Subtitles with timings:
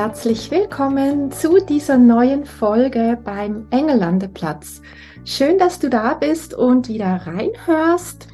[0.00, 4.80] Herzlich willkommen zu dieser neuen Folge beim Engellandeplatz.
[5.24, 8.28] Schön, dass du da bist und wieder reinhörst.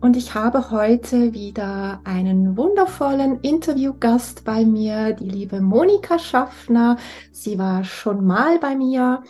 [0.00, 6.96] Und ich habe heute wieder einen wundervollen Interviewgast bei mir, die liebe Monika Schaffner.
[7.32, 9.22] Sie war schon mal bei mir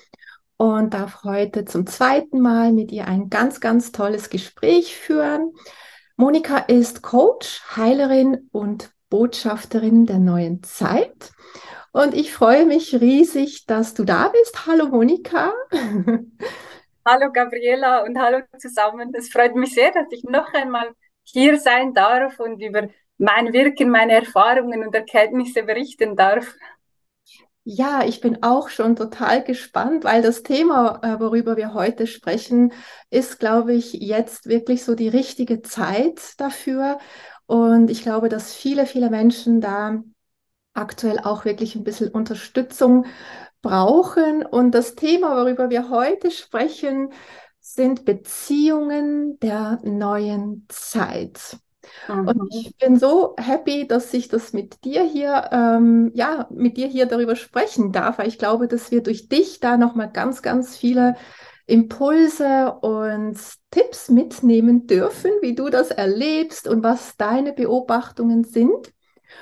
[0.59, 5.55] und darf heute zum zweiten Mal mit ihr ein ganz, ganz tolles Gespräch führen.
[6.17, 11.33] Monika ist Coach, Heilerin und Botschafterin der neuen Zeit.
[11.92, 14.66] Und ich freue mich riesig, dass du da bist.
[14.66, 15.52] Hallo Monika.
[17.05, 19.12] Hallo Gabriela und hallo zusammen.
[19.14, 20.92] Es freut mich sehr, dass ich noch einmal
[21.24, 26.55] hier sein darf und über mein Wirken, meine Erfahrungen und Erkenntnisse berichten darf.
[27.64, 32.72] Ja, ich bin auch schon total gespannt, weil das Thema, äh, worüber wir heute sprechen,
[33.11, 36.98] ist, glaube ich, jetzt wirklich so die richtige Zeit dafür.
[37.46, 40.02] Und ich glaube, dass viele, viele Menschen da
[40.75, 43.07] aktuell auch wirklich ein bisschen Unterstützung
[43.63, 44.45] brauchen.
[44.45, 47.13] Und das Thema, worüber wir heute sprechen,
[47.61, 51.59] sind Beziehungen der neuen Zeit.
[52.09, 52.29] Mhm.
[52.29, 56.87] Und ich bin so happy, dass ich das mit dir hier, ähm, ja, mit dir
[56.87, 60.77] hier darüber sprechen darf, weil ich glaube, dass wir durch dich da nochmal ganz, ganz
[60.77, 61.17] viele
[61.67, 63.39] Impulse und
[63.71, 68.93] Tipps mitnehmen dürfen, wie du das erlebst und was deine Beobachtungen sind.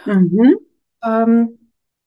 [0.05, 0.57] Mhm.
[1.05, 1.59] Ähm,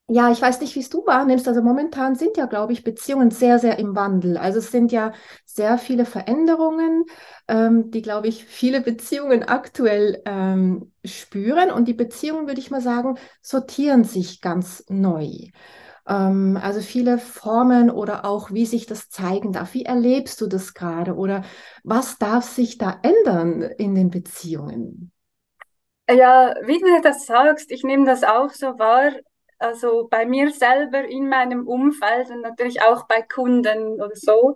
[0.08, 1.48] ja, ich weiß nicht, wie es du wahrnimmst.
[1.48, 4.38] Also momentan sind ja, glaube ich, Beziehungen sehr, sehr im Wandel.
[4.38, 5.14] Also es sind ja
[5.46, 7.06] sehr viele Veränderungen,
[7.48, 11.72] ähm, die, glaube ich, viele Beziehungen aktuell ähm, spüren.
[11.72, 15.30] Und die Beziehungen, würde ich mal sagen, sortieren sich ganz neu.
[16.08, 19.74] Ähm, also viele Formen oder auch, wie sich das zeigen darf.
[19.74, 21.16] Wie erlebst du das gerade?
[21.16, 21.44] Oder
[21.84, 25.11] was darf sich da ändern in den Beziehungen?
[26.12, 29.12] Ja, wie du das sagst, ich nehme das auch so wahr,
[29.60, 34.56] also bei mir selber in meinem Umfeld und natürlich auch bei Kunden oder so.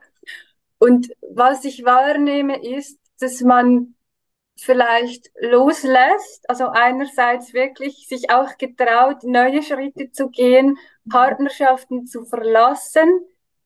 [0.79, 3.95] Und was ich wahrnehme, ist, dass man
[4.57, 10.77] vielleicht loslässt, also einerseits wirklich sich auch getraut, neue Schritte zu gehen,
[11.09, 13.09] Partnerschaften zu verlassen,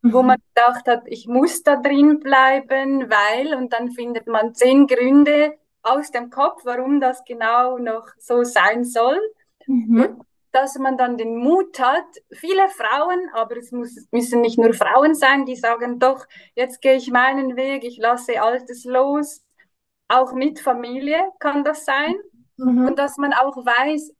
[0.01, 0.13] mhm.
[0.13, 4.87] wo man gedacht hat, ich muss da drin bleiben, weil, und dann findet man zehn
[4.87, 9.19] Gründe, aus dem Kopf, warum das genau noch so sein soll.
[9.67, 10.21] Mhm.
[10.51, 15.13] Dass man dann den Mut hat, viele Frauen, aber es muss, müssen nicht nur Frauen
[15.13, 16.25] sein, die sagen, doch,
[16.55, 19.43] jetzt gehe ich meinen Weg, ich lasse Altes los.
[20.07, 22.15] Auch mit Familie kann das sein.
[22.57, 22.87] Mhm.
[22.87, 24.11] Und dass man auch weiß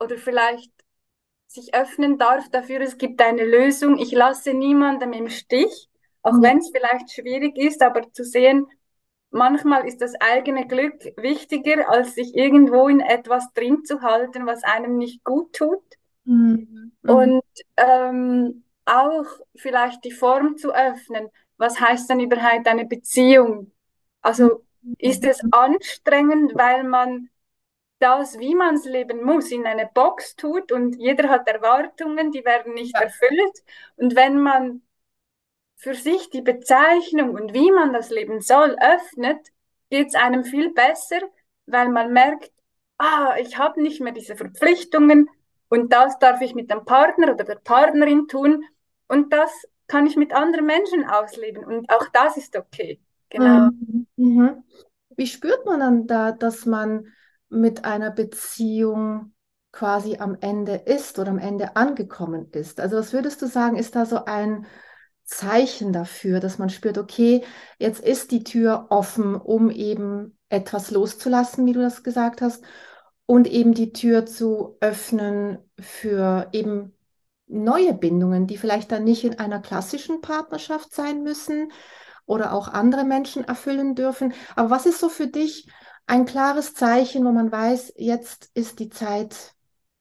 [0.00, 0.72] oder vielleicht
[1.46, 3.98] sich öffnen darf dafür, es gibt eine Lösung.
[3.98, 5.88] Ich lasse niemandem im Stich,
[6.22, 6.42] auch mhm.
[6.42, 8.66] wenn es vielleicht schwierig ist, aber zu sehen,
[9.34, 14.62] manchmal ist das eigene Glück wichtiger, als sich irgendwo in etwas drin zu halten, was
[14.62, 15.82] einem nicht gut tut.
[16.24, 16.92] Mhm.
[17.02, 17.42] Und
[17.76, 21.28] ähm, auch vielleicht die Form zu öffnen.
[21.56, 23.72] Was heißt dann überhaupt eine Beziehung?
[24.22, 24.64] Also
[24.98, 27.28] ist es anstrengend, weil man
[27.98, 32.44] das, wie man es leben muss, in eine Box tut und jeder hat Erwartungen, die
[32.44, 33.02] werden nicht ja.
[33.02, 33.64] erfüllt.
[33.96, 34.82] Und wenn man
[35.84, 39.48] für sich die Bezeichnung und wie man das Leben soll öffnet,
[39.90, 41.20] geht es einem viel besser,
[41.66, 42.50] weil man merkt,
[42.96, 45.28] ah, ich habe nicht mehr diese Verpflichtungen
[45.68, 48.64] und das darf ich mit dem Partner oder der Partnerin tun
[49.08, 49.50] und das
[49.86, 52.98] kann ich mit anderen Menschen ausleben und auch das ist okay.
[53.28, 53.68] Genau.
[53.68, 54.06] Mhm.
[54.16, 54.64] mhm.
[55.16, 57.08] Wie spürt man dann da, dass man
[57.50, 59.34] mit einer Beziehung
[59.70, 62.80] quasi am Ende ist oder am Ende angekommen ist?
[62.80, 64.64] Also was würdest du sagen, ist da so ein
[65.24, 67.42] Zeichen dafür, dass man spürt, okay,
[67.78, 72.64] jetzt ist die Tür offen, um eben etwas loszulassen, wie du das gesagt hast,
[73.26, 76.92] und eben die Tür zu öffnen für eben
[77.46, 81.72] neue Bindungen, die vielleicht dann nicht in einer klassischen Partnerschaft sein müssen
[82.26, 84.34] oder auch andere Menschen erfüllen dürfen.
[84.56, 85.68] Aber was ist so für dich
[86.06, 89.54] ein klares Zeichen, wo man weiß, jetzt ist die Zeit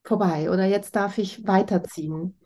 [0.03, 2.37] vorbei oder jetzt darf ich weiterziehen?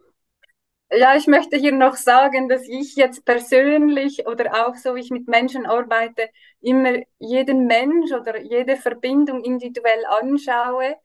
[0.89, 5.09] Ja, ich möchte hier noch sagen, dass ich jetzt persönlich oder auch so, wie ich
[5.11, 6.29] mit Menschen arbeite,
[6.61, 10.95] immer jeden Mensch oder jede Verbindung individuell anschaue.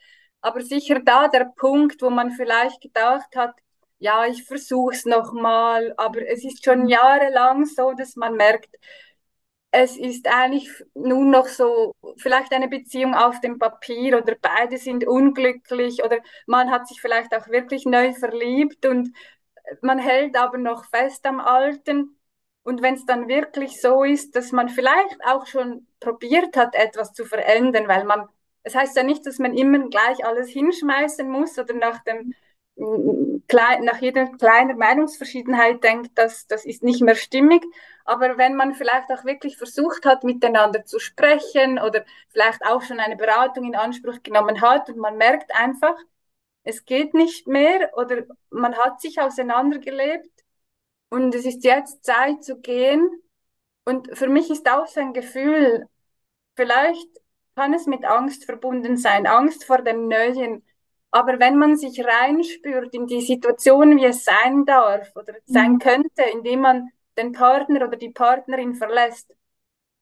[0.40, 3.54] Aber sicher da der Punkt, wo man vielleicht gedacht hat,
[3.98, 8.68] ja, ich versuche es nochmal, aber es ist schon jahrelang so, dass man merkt,
[9.70, 15.06] es ist eigentlich nur noch so, vielleicht eine Beziehung auf dem Papier oder beide sind
[15.06, 19.10] unglücklich oder man hat sich vielleicht auch wirklich neu verliebt und
[19.80, 22.16] man hält aber noch fest am Alten.
[22.64, 27.12] Und wenn es dann wirklich so ist, dass man vielleicht auch schon probiert hat, etwas
[27.12, 28.28] zu verändern, weil man,
[28.62, 32.34] es heißt ja nicht, dass man immer gleich alles hinschmeißen muss oder nach dem
[32.76, 37.62] nach jeder kleinen Meinungsverschiedenheit denkt, dass das ist nicht mehr stimmig.
[38.04, 42.98] Aber wenn man vielleicht auch wirklich versucht hat, miteinander zu sprechen oder vielleicht auch schon
[42.98, 45.94] eine Beratung in Anspruch genommen hat und man merkt einfach,
[46.64, 50.30] es geht nicht mehr oder man hat sich auseinandergelebt
[51.10, 53.10] und es ist jetzt Zeit zu gehen.
[53.84, 55.86] Und für mich ist auch so ein Gefühl,
[56.54, 57.08] vielleicht
[57.56, 60.62] kann es mit Angst verbunden sein, Angst vor dem Neuen
[61.12, 65.78] aber wenn man sich reinspürt in die Situation, wie es sein darf oder sein mhm.
[65.78, 66.88] könnte, indem man
[67.18, 69.30] den Partner oder die Partnerin verlässt,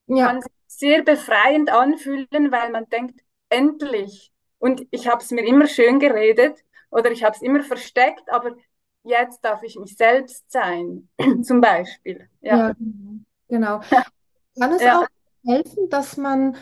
[0.07, 0.27] ja.
[0.27, 3.19] kann sich sehr befreiend anfühlen, weil man denkt,
[3.49, 4.30] endlich.
[4.61, 6.59] Und ich habe es mir immer schön geredet
[6.91, 8.55] oder ich habe es immer versteckt, aber
[9.03, 11.09] jetzt darf ich mich selbst sein,
[11.41, 12.29] zum Beispiel.
[12.41, 12.75] Ja, ja
[13.49, 13.81] genau.
[14.59, 14.99] Kann es ja.
[14.99, 15.07] auch
[15.43, 16.55] helfen, dass man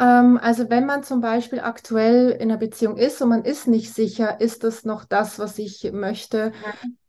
[0.00, 3.94] ähm, also wenn man zum Beispiel aktuell in einer Beziehung ist und man ist nicht
[3.94, 6.50] sicher, ist das noch das, was ich möchte,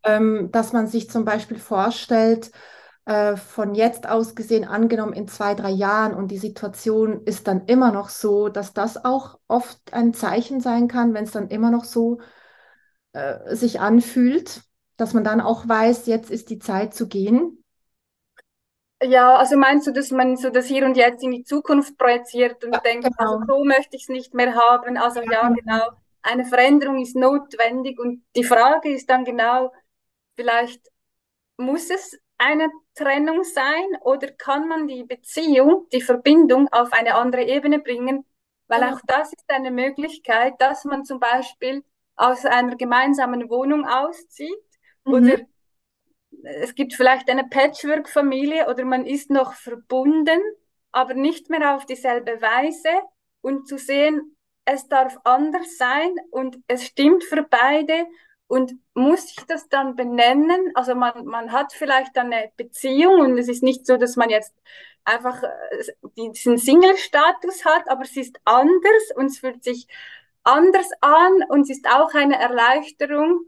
[0.04, 2.52] ähm, dass man sich zum Beispiel vorstellt,
[3.06, 7.66] äh, von jetzt aus gesehen, angenommen in zwei, drei Jahren und die Situation ist dann
[7.68, 11.72] immer noch so, dass das auch oft ein Zeichen sein kann, wenn es dann immer
[11.72, 12.20] noch so
[13.14, 14.64] äh, sich anfühlt,
[14.98, 17.64] dass man dann auch weiß, jetzt ist die Zeit zu gehen.
[19.04, 22.64] Ja, also meinst du, dass man so das Hier und Jetzt in die Zukunft projiziert
[22.64, 23.32] und ja, denkt, also genau.
[23.40, 24.98] also so möchte ich es nicht mehr haben.
[24.98, 25.90] Also ja, ja, genau.
[26.24, 29.72] Eine Veränderung ist notwendig und die Frage ist dann genau,
[30.36, 30.82] vielleicht
[31.58, 37.44] muss es eine Trennung sein oder kann man die Beziehung, die Verbindung auf eine andere
[37.44, 38.26] Ebene bringen?
[38.68, 38.94] Weil ja.
[38.94, 41.84] auch das ist eine Möglichkeit, dass man zum Beispiel
[42.16, 44.50] aus einer gemeinsamen Wohnung auszieht
[45.04, 45.14] mhm.
[45.14, 45.38] oder
[46.44, 50.42] es gibt vielleicht eine Patchwork-Familie oder man ist noch verbunden,
[50.92, 52.90] aber nicht mehr auf dieselbe Weise
[53.42, 54.36] und zu sehen,
[54.66, 58.08] es darf anders sein und es stimmt für beide
[58.48, 60.72] und muss ich das dann benennen?
[60.76, 64.54] Also man, man hat vielleicht eine Beziehung und es ist nicht so, dass man jetzt
[65.04, 65.50] einfach äh,
[66.18, 69.88] diesen Single-Status hat, aber es ist anders und es fühlt sich
[70.44, 73.42] anders an und es ist auch eine Erleichterung,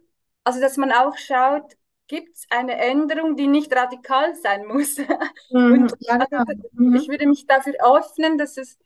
[0.44, 1.76] also dass man auch schaut,
[2.08, 4.98] gibt es eine Änderung, die nicht radikal sein muss.
[5.50, 6.96] Mhm, und also, mhm.
[6.96, 8.78] ich würde mich dafür öffnen, dass es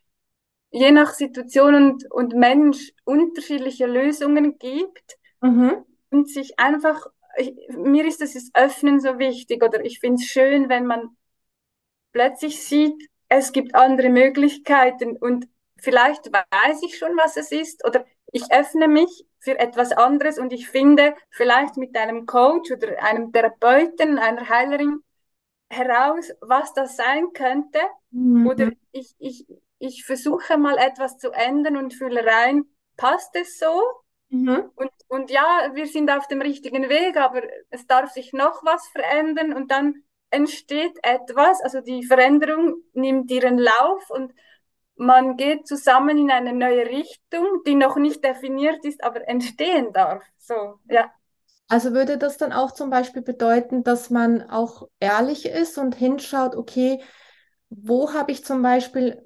[0.70, 5.84] je nach Situation und, und Mensch unterschiedliche Lösungen gibt mhm.
[6.12, 7.06] Und sich einfach,
[7.36, 11.16] ich, mir ist das Öffnen so wichtig oder ich finde es schön, wenn man
[12.12, 15.48] plötzlich sieht, es gibt andere Möglichkeiten und
[15.78, 20.52] vielleicht weiß ich schon, was es ist oder ich öffne mich für etwas anderes und
[20.52, 25.00] ich finde vielleicht mit einem Coach oder einem Therapeuten, einer Heilerin
[25.68, 27.80] heraus, was das sein könnte.
[28.10, 28.46] Mhm.
[28.46, 29.46] Oder ich, ich,
[29.78, 32.64] ich versuche mal etwas zu ändern und fühle rein,
[32.96, 33.82] passt es so?
[34.32, 34.70] Mhm.
[34.76, 38.88] Und, und ja, wir sind auf dem richtigen Weg, aber es darf sich noch was
[38.88, 44.32] verändern und dann entsteht etwas, also die Veränderung nimmt ihren Lauf und
[44.96, 50.22] man geht zusammen in eine neue Richtung, die noch nicht definiert ist, aber entstehen darf.
[50.38, 51.12] So, ja.
[51.68, 56.54] Also würde das dann auch zum Beispiel bedeuten, dass man auch ehrlich ist und hinschaut,
[56.54, 57.02] okay,
[57.68, 59.22] wo habe ich zum Beispiel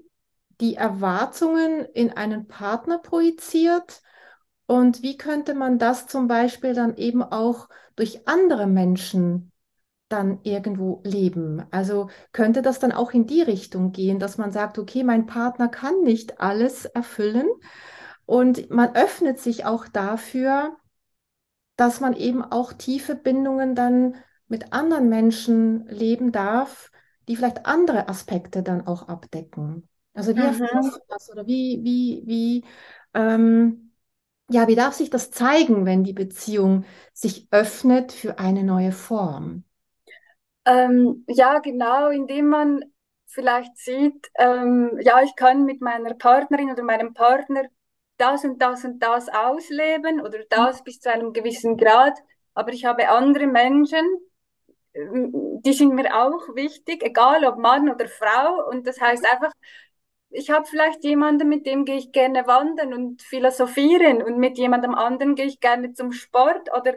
[0.61, 4.03] die Erwartungen in einen Partner projiziert
[4.67, 9.53] und wie könnte man das zum Beispiel dann eben auch durch andere Menschen
[10.09, 11.65] dann irgendwo leben?
[11.71, 15.69] Also könnte das dann auch in die Richtung gehen, dass man sagt, okay, mein Partner
[15.69, 17.49] kann nicht alles erfüllen
[18.25, 20.77] und man öffnet sich auch dafür,
[21.77, 24.17] dass man eben auch tiefe Bindungen dann
[24.49, 26.91] mit anderen Menschen leben darf,
[27.29, 29.89] die vielleicht andere Aspekte dann auch abdecken.
[30.15, 30.47] Also wie mhm.
[30.47, 32.65] erfährst du das oder wie, wie, wie,
[33.15, 33.86] ähm,
[34.51, 39.65] ja, wie darf sich das zeigen, wenn die Beziehung sich öffnet für eine neue Form?
[40.65, 42.85] Ähm, ja, genau, indem man
[43.27, 47.65] vielleicht sieht, ähm, ja, ich kann mit meiner Partnerin oder meinem Partner
[48.17, 52.19] das und das und das ausleben oder das bis zu einem gewissen Grad,
[52.55, 54.05] aber ich habe andere Menschen,
[54.95, 55.33] ähm,
[55.65, 58.69] die sind mir auch wichtig, egal ob Mann oder Frau.
[58.71, 59.53] Und das heißt einfach,
[60.31, 64.95] ich habe vielleicht jemanden, mit dem gehe ich gerne wandern und philosophieren und mit jemandem
[64.95, 66.95] anderen gehe ich gerne zum Sport oder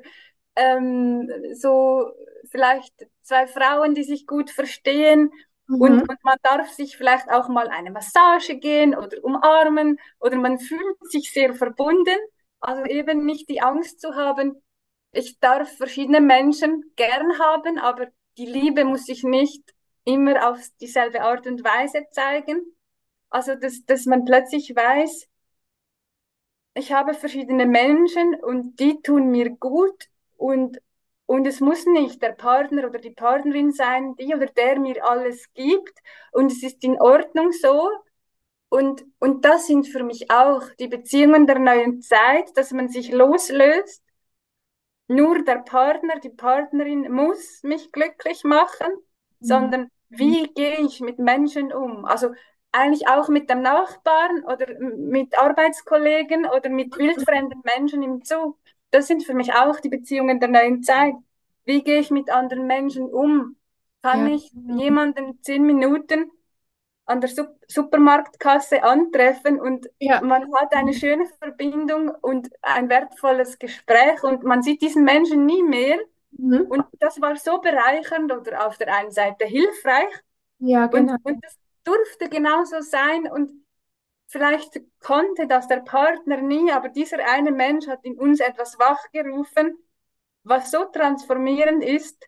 [0.56, 2.12] ähm, so
[2.52, 5.32] vielleicht zwei Frauen, die sich gut verstehen
[5.70, 5.82] Mhm.
[5.82, 10.58] und, und man darf sich vielleicht auch mal eine Massage gehen oder umarmen oder man
[10.60, 12.18] fühlt sich sehr verbunden.
[12.60, 14.62] Also eben nicht die Angst zu haben,
[15.12, 18.08] ich darf verschiedene Menschen gern haben, aber
[18.38, 19.64] die Liebe muss sich nicht
[20.06, 22.62] immer auf dieselbe Art und Weise zeigen.
[23.30, 25.28] Also, dass, dass man plötzlich weiß,
[26.74, 30.06] ich habe verschiedene Menschen und die tun mir gut
[30.38, 30.82] und,
[31.26, 35.52] und es muss nicht der Partner oder die Partnerin sein, die oder der mir alles
[35.54, 36.00] gibt
[36.32, 37.90] und es ist in Ordnung so.
[38.70, 43.12] Und, und das sind für mich auch die Beziehungen der neuen Zeit, dass man sich
[43.12, 44.04] loslöst.
[45.08, 48.90] Nur der Partner, die Partnerin muss mich glücklich machen,
[49.40, 52.06] sondern wie gehe ich mit Menschen um?
[52.06, 52.32] Also
[52.72, 58.58] eigentlich auch mit dem Nachbarn oder mit Arbeitskollegen oder mit wildfremden Menschen im Zug.
[58.92, 61.16] Das sind für mich auch die Beziehungen der neuen Zeit.
[61.66, 63.56] Wie gehe ich mit anderen Menschen um?
[64.02, 64.28] Kann Ja.
[64.28, 66.32] ich jemanden zehn Minuten
[67.06, 70.22] an der Sup Supermarktkasse antreffen und Ja.
[70.22, 75.64] man hat eine schöne Verbindung und ein wertvolles Gespräch und man sieht diesen Menschen nie
[75.64, 76.00] mehr.
[76.40, 76.70] Mhm.
[76.70, 80.14] Und das war so bereichernd oder auf der einen Seite hilfreich
[80.60, 81.18] Ja, und, genau.
[81.24, 81.58] und das
[81.90, 83.52] durfte genauso sein und
[84.28, 89.76] vielleicht konnte das der Partner nie, aber dieser eine Mensch hat in uns etwas wachgerufen,
[90.44, 92.28] was so transformierend ist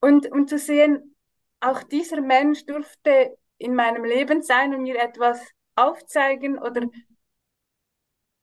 [0.00, 1.14] und, und zu sehen,
[1.60, 6.82] auch dieser Mensch durfte in meinem Leben sein und mir etwas aufzeigen oder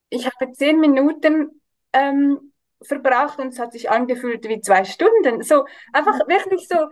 [0.08, 1.60] ich habe zehn Minuten
[1.92, 5.42] ähm, verbracht und es hat sich angefühlt wie zwei Stunden.
[5.42, 6.88] So einfach wirklich so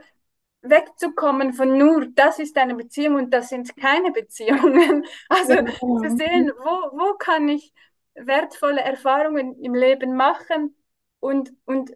[0.70, 5.04] wegzukommen von nur, das ist eine Beziehung und das sind keine Beziehungen.
[5.28, 5.64] Also Ja,
[5.96, 7.72] zu sehen, wo, wo kann ich
[8.14, 10.76] wertvolle Erfahrungen im Leben machen
[11.20, 11.92] und, und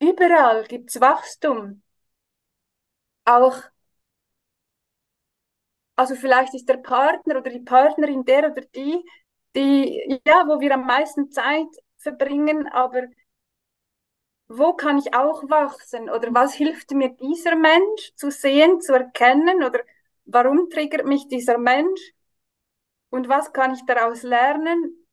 [0.00, 1.82] überall gibt es Wachstum.
[3.26, 3.70] Auch,
[5.96, 9.02] also vielleicht ist der Partner oder die Partnerin der oder die,
[9.56, 11.68] die, ja, wo wir am meisten Zeit
[11.98, 13.04] verbringen, aber
[14.48, 16.10] wo kann ich auch wachsen?
[16.10, 19.62] Oder was hilft mir dieser Mensch zu sehen, zu erkennen?
[19.64, 19.80] Oder
[20.26, 22.12] warum triggert mich dieser Mensch?
[23.10, 25.06] Und was kann ich daraus lernen?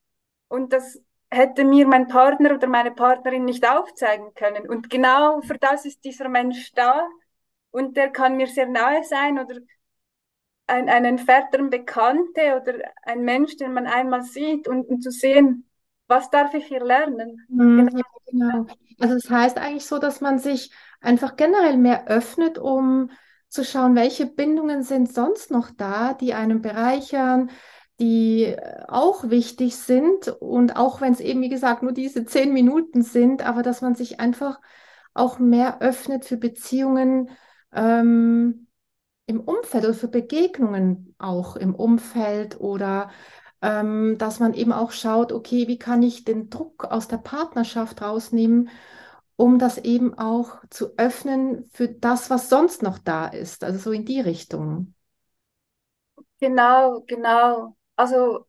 [0.48, 4.68] Und das hätte mir mein Partner oder meine Partnerin nicht aufzeigen können.
[4.70, 7.08] Und genau für das ist dieser Mensch da.
[7.72, 9.60] Und der kann mir sehr nahe sein oder
[10.68, 12.74] ein, ein entfernter Bekannte oder
[13.04, 15.71] ein Mensch, den man einmal sieht und, und zu sehen,
[16.12, 17.48] was darf ich hier lernen?
[17.48, 18.02] Mhm, Genau.
[18.28, 18.66] genau.
[19.00, 23.12] Also das heißt eigentlich so, dass man sich einfach generell mehr öffnet, um
[23.50, 27.50] zu schauen, welche Bindungen sind sonst noch da, die einen bereichern,
[28.00, 30.28] die äh, auch wichtig sind.
[30.30, 33.96] Und auch wenn es eben, wie gesagt, nur diese zehn Minuten sind, aber dass man
[33.96, 34.62] sich einfach
[35.14, 37.30] auch mehr öffnet für Beziehungen
[37.74, 38.68] ähm,
[39.28, 43.10] im Umfeld oder für Begegnungen auch im Umfeld oder
[43.62, 48.02] ähm, dass man eben auch schaut, okay, wie kann ich den Druck aus der Partnerschaft
[48.02, 48.70] rausnehmen,
[49.38, 53.92] um das eben auch zu öffnen für das, was sonst noch da ist, also so
[53.92, 54.94] in die Richtung.
[56.40, 57.76] Genau, genau.
[57.96, 58.46] Also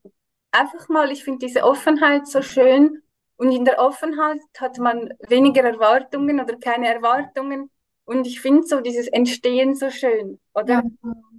[0.50, 3.02] einfach mal, ich finde diese Offenheit so schön
[3.36, 7.70] und in der Offenheit hat man weniger Erwartungen oder keine Erwartungen
[8.04, 10.82] und ich finde so dieses Entstehen so schön, oder?
[10.82, 10.82] Ja.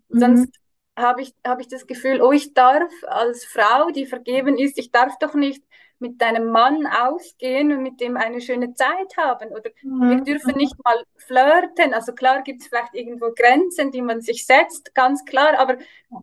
[0.10, 0.48] Mhm.
[0.48, 0.50] Sonst
[0.98, 4.92] habe ich, habe ich das Gefühl, oh, ich darf als Frau, die vergeben ist, ich
[4.92, 5.64] darf doch nicht
[6.00, 9.50] mit einem Mann ausgehen und mit dem eine schöne Zeit haben.
[9.52, 9.72] Oder
[10.06, 10.24] wir Mhm.
[10.24, 11.94] dürfen nicht mal flirten.
[11.94, 15.78] Also klar gibt es vielleicht irgendwo Grenzen, die man sich setzt, ganz klar, aber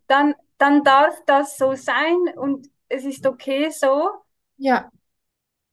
[0.07, 4.09] dann, dann darf das so sein und es ist okay so.
[4.57, 4.91] Ja,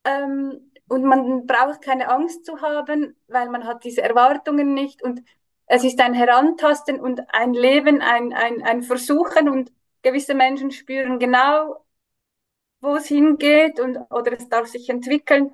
[0.05, 5.21] Ähm, und man braucht keine Angst zu haben, weil man hat diese Erwartungen nicht und
[5.69, 9.73] es ist ein Herantasten und ein Leben, ein, ein, ein Versuchen und
[10.03, 11.85] gewisse Menschen spüren genau,
[12.81, 15.53] wo es hingeht und, oder es darf sich entwickeln.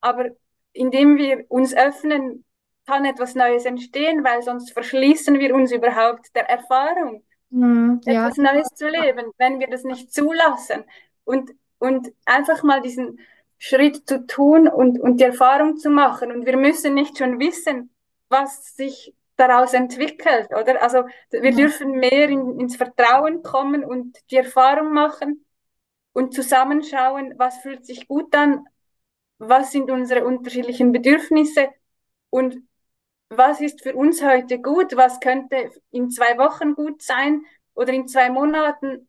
[0.00, 0.30] Aber
[0.72, 2.44] indem wir uns öffnen,
[2.86, 8.00] kann etwas Neues entstehen, weil sonst verschließen wir uns überhaupt der Erfahrung, Mhm.
[8.04, 10.84] Ja, etwas Neues zu leben, wenn wir das nicht zulassen.
[11.24, 13.20] Und, und einfach mal diesen
[13.58, 16.32] Schritt zu tun und, und die Erfahrung zu machen.
[16.32, 17.94] Und wir müssen nicht schon wissen,
[18.28, 20.82] was sich daraus entwickelt, oder?
[20.82, 21.54] Also wir Ja.
[21.54, 25.44] dürfen mehr in, ins Vertrauen kommen und die Erfahrung machen
[26.12, 28.64] und zusammenschauen, was fühlt sich gut an,
[29.38, 31.68] was sind unsere unterschiedlichen Bedürfnisse
[32.30, 32.56] und
[33.30, 37.42] was ist für uns heute gut, was könnte in zwei Wochen gut sein
[37.74, 39.08] oder in zwei Monaten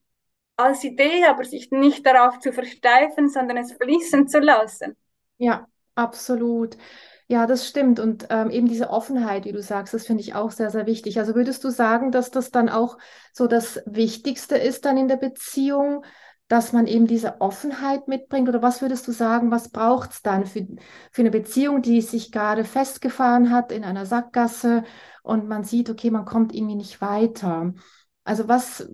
[0.57, 4.97] als Idee, aber sich nicht darauf zu versteifen, sondern es fließen zu lassen.
[5.37, 6.77] ja, absolut.
[7.27, 7.99] Ja, das stimmt.
[7.99, 11.17] Und ähm, eben diese Offenheit, wie du sagst, das finde ich auch sehr, sehr wichtig.
[11.17, 12.97] Also würdest du sagen, dass das dann auch
[13.33, 16.05] so das Wichtigste ist dann in der Beziehung,
[16.47, 18.47] dass man eben diese Offenheit mitbringt?
[18.47, 20.67] Oder was würdest du sagen, was braucht es dann für,
[21.11, 24.83] für eine Beziehung, die sich gerade festgefahren hat in einer Sackgasse
[25.23, 27.73] und man sieht, okay, man kommt irgendwie nicht weiter?
[28.23, 28.87] Also was,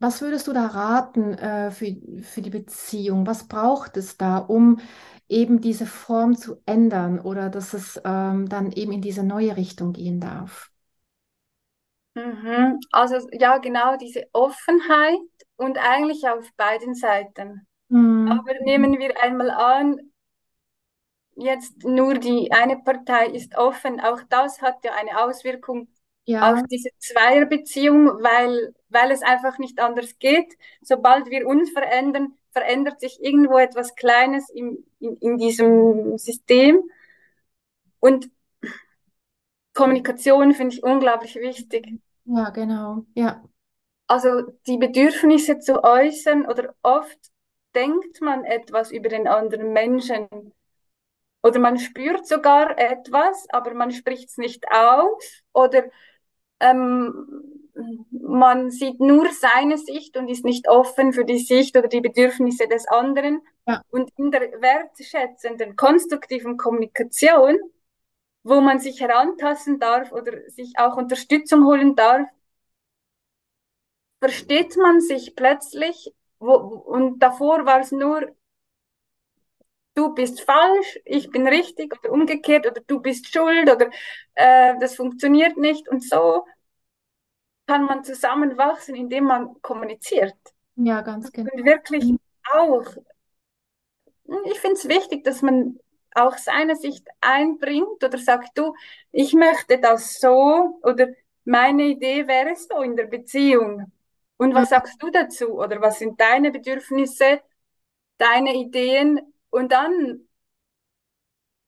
[0.00, 3.26] was würdest du da raten äh, für, für die Beziehung?
[3.26, 4.80] Was braucht es da, um
[5.28, 9.92] eben diese Form zu ändern oder dass es ähm, dann eben in diese neue Richtung
[9.92, 10.70] gehen darf?
[12.14, 12.78] Mhm.
[12.92, 15.18] Also ja, genau diese Offenheit
[15.56, 17.66] und eigentlich auf beiden Seiten.
[17.90, 18.30] Mhm.
[18.30, 20.12] Aber nehmen wir einmal an,
[21.36, 24.00] jetzt nur die eine Partei ist offen.
[24.00, 25.88] Auch das hat ja eine Auswirkung
[26.38, 30.56] auf Ja, diese Zweierbeziehung, weil, weil es einfach nicht anders geht.
[30.82, 36.82] Sobald wir uns verändern, verändert sich irgendwo etwas Kleines im, in, in diesem System.
[38.00, 38.30] Und
[39.74, 42.00] Kommunikation finde ich unglaublich wichtig.
[42.24, 43.04] ja, genau.
[43.14, 43.42] Ja.
[44.06, 47.18] Also die Bedürfnisse zu äußern oder oft
[47.74, 50.28] denkt man etwas über den anderen Menschen
[51.42, 55.84] oder man spürt sogar etwas, aber man spricht es nicht aus oder
[56.60, 57.50] ähm,
[58.10, 62.68] man sieht nur seine Sicht und ist nicht offen für die Sicht oder die Bedürfnisse
[62.68, 63.42] des anderen.
[63.66, 63.82] Ja.
[63.90, 67.58] Und in der wertschätzenden, konstruktiven Kommunikation,
[68.42, 72.26] wo man sich herantasten darf oder sich auch Unterstützung holen darf,
[74.20, 78.34] versteht man sich plötzlich, wo, und davor war es nur,
[80.00, 83.90] du bist falsch, ich bin richtig oder umgekehrt oder du bist schuld oder
[84.34, 86.46] äh, das funktioniert nicht und so
[87.66, 90.34] kann man zusammenwachsen, indem man kommuniziert.
[90.76, 91.50] Ja, ganz genau.
[91.52, 92.14] Und wirklich
[92.52, 92.86] auch,
[94.50, 95.78] ich finde es wichtig, dass man
[96.14, 98.74] auch seine Sicht einbringt oder sagt, du,
[99.12, 101.08] ich möchte das so oder
[101.44, 103.92] meine Idee wäre so in der Beziehung.
[104.36, 105.58] Und was sagst du dazu?
[105.60, 107.40] Oder was sind deine Bedürfnisse,
[108.18, 109.20] deine Ideen?
[109.50, 110.28] Und dann,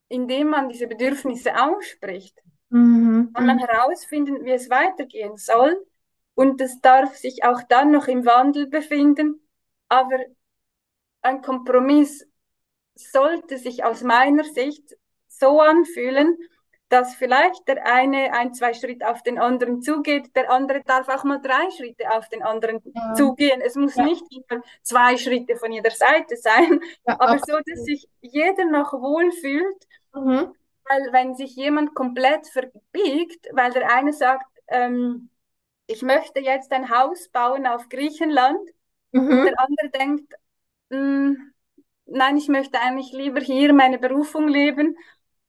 [0.08, 2.38] indem man diese Bedürfnisse ausspricht,
[2.70, 3.32] Mhm.
[3.34, 5.86] kann man herausfinden, wie es weitergehen soll.
[6.34, 9.46] Und es darf sich auch dann noch im Wandel befinden.
[9.88, 10.18] Aber
[11.22, 12.26] ein Kompromiss
[12.94, 14.96] sollte sich aus meiner Sicht
[15.28, 16.36] so anfühlen,
[16.92, 21.24] dass vielleicht der eine ein, zwei Schritte auf den anderen zugeht, der andere darf auch
[21.24, 23.60] mal drei Schritte auf den anderen Ja, zugehen.
[23.62, 27.84] Es muss ja, nicht immer zwei Schritte von jeder Seite sein, ja, aber so, dass
[27.84, 27.84] absolut.
[27.84, 30.52] sich jeder noch wohlfühlt, Mhm.
[30.88, 35.30] weil wenn sich jemand komplett verbiegt, weil der eine sagt, ähm,
[35.86, 38.60] ich möchte jetzt ein Haus bauen auf Griechenland
[39.28, 39.44] und Mhm.
[39.44, 40.34] der andere denkt,
[40.90, 41.34] "Mm,
[42.06, 44.96] nein, ich möchte eigentlich lieber hier meine Berufung leben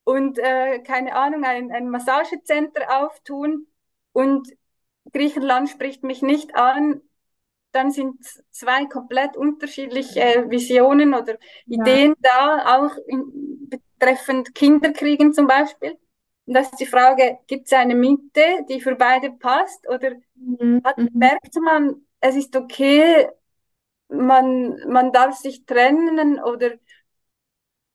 [0.04, 3.68] und äh, keine Ahnung, ein, ein Massagecenter auftun
[4.14, 4.48] und
[5.14, 7.02] Griechenland spricht mich nicht an,
[7.72, 8.18] dann sind
[8.52, 11.88] zwei komplett unterschiedliche äh, Visionen oder Ja.
[11.88, 15.98] Ideen da, auch in, betreffend Kinderkriegen zum Beispiel.
[16.46, 20.82] Und das ist die Frage, gibt es eine Mitte, die für beide passt oder Mhm.
[20.84, 21.10] hat, Mhm.
[21.14, 23.30] merkt man, es ist okay,
[24.10, 26.74] man, man darf sich trennen oder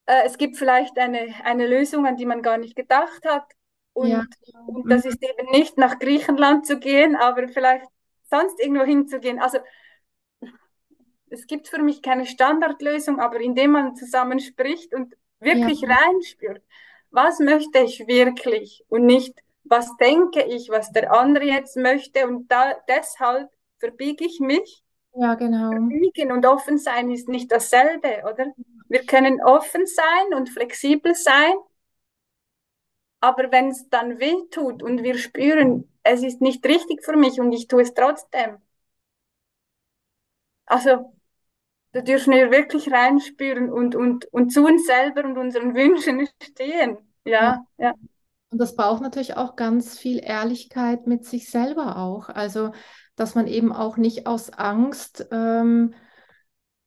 [0.08, 3.52] äh, es gibt vielleicht eine, eine Lösung, an die man gar nicht gedacht hat.
[4.00, 4.72] Ja, Und, genau.
[4.74, 7.86] und das ist eben nicht nach Griechenland zu gehen, aber vielleicht
[8.30, 9.40] sonst irgendwo hinzugehen.
[9.40, 9.60] Also
[11.30, 15.14] es gibt für mich keine Standardlösung, aber indem man zusammen spricht und
[15.50, 16.62] Ja, wirklich reinspürt,
[17.10, 22.50] was möchte ich wirklich und nicht, was denke ich, was der andere jetzt möchte und
[22.50, 24.82] da, deshalb verbiege ich mich.
[25.18, 25.70] Ja, genau.
[25.70, 28.52] Verbiegen und offen sein ist nicht dasselbe, oder?
[28.88, 31.54] Wir können offen sein und flexibel sein,
[33.20, 37.40] aber wenn es dann weh tut und wir spüren, es ist nicht richtig für mich
[37.40, 38.58] und ich tue es trotzdem,
[40.66, 41.12] also
[41.92, 46.98] da dürfen wir wirklich reinspüren und, und, und zu uns selber und unseren Wünschen stehen.
[47.24, 47.94] Ja, ja.
[48.50, 52.28] Und das braucht natürlich auch ganz viel Ehrlichkeit mit sich selber auch.
[52.28, 52.72] Also,
[53.20, 55.94] dass man eben auch nicht aus Angst, ähm,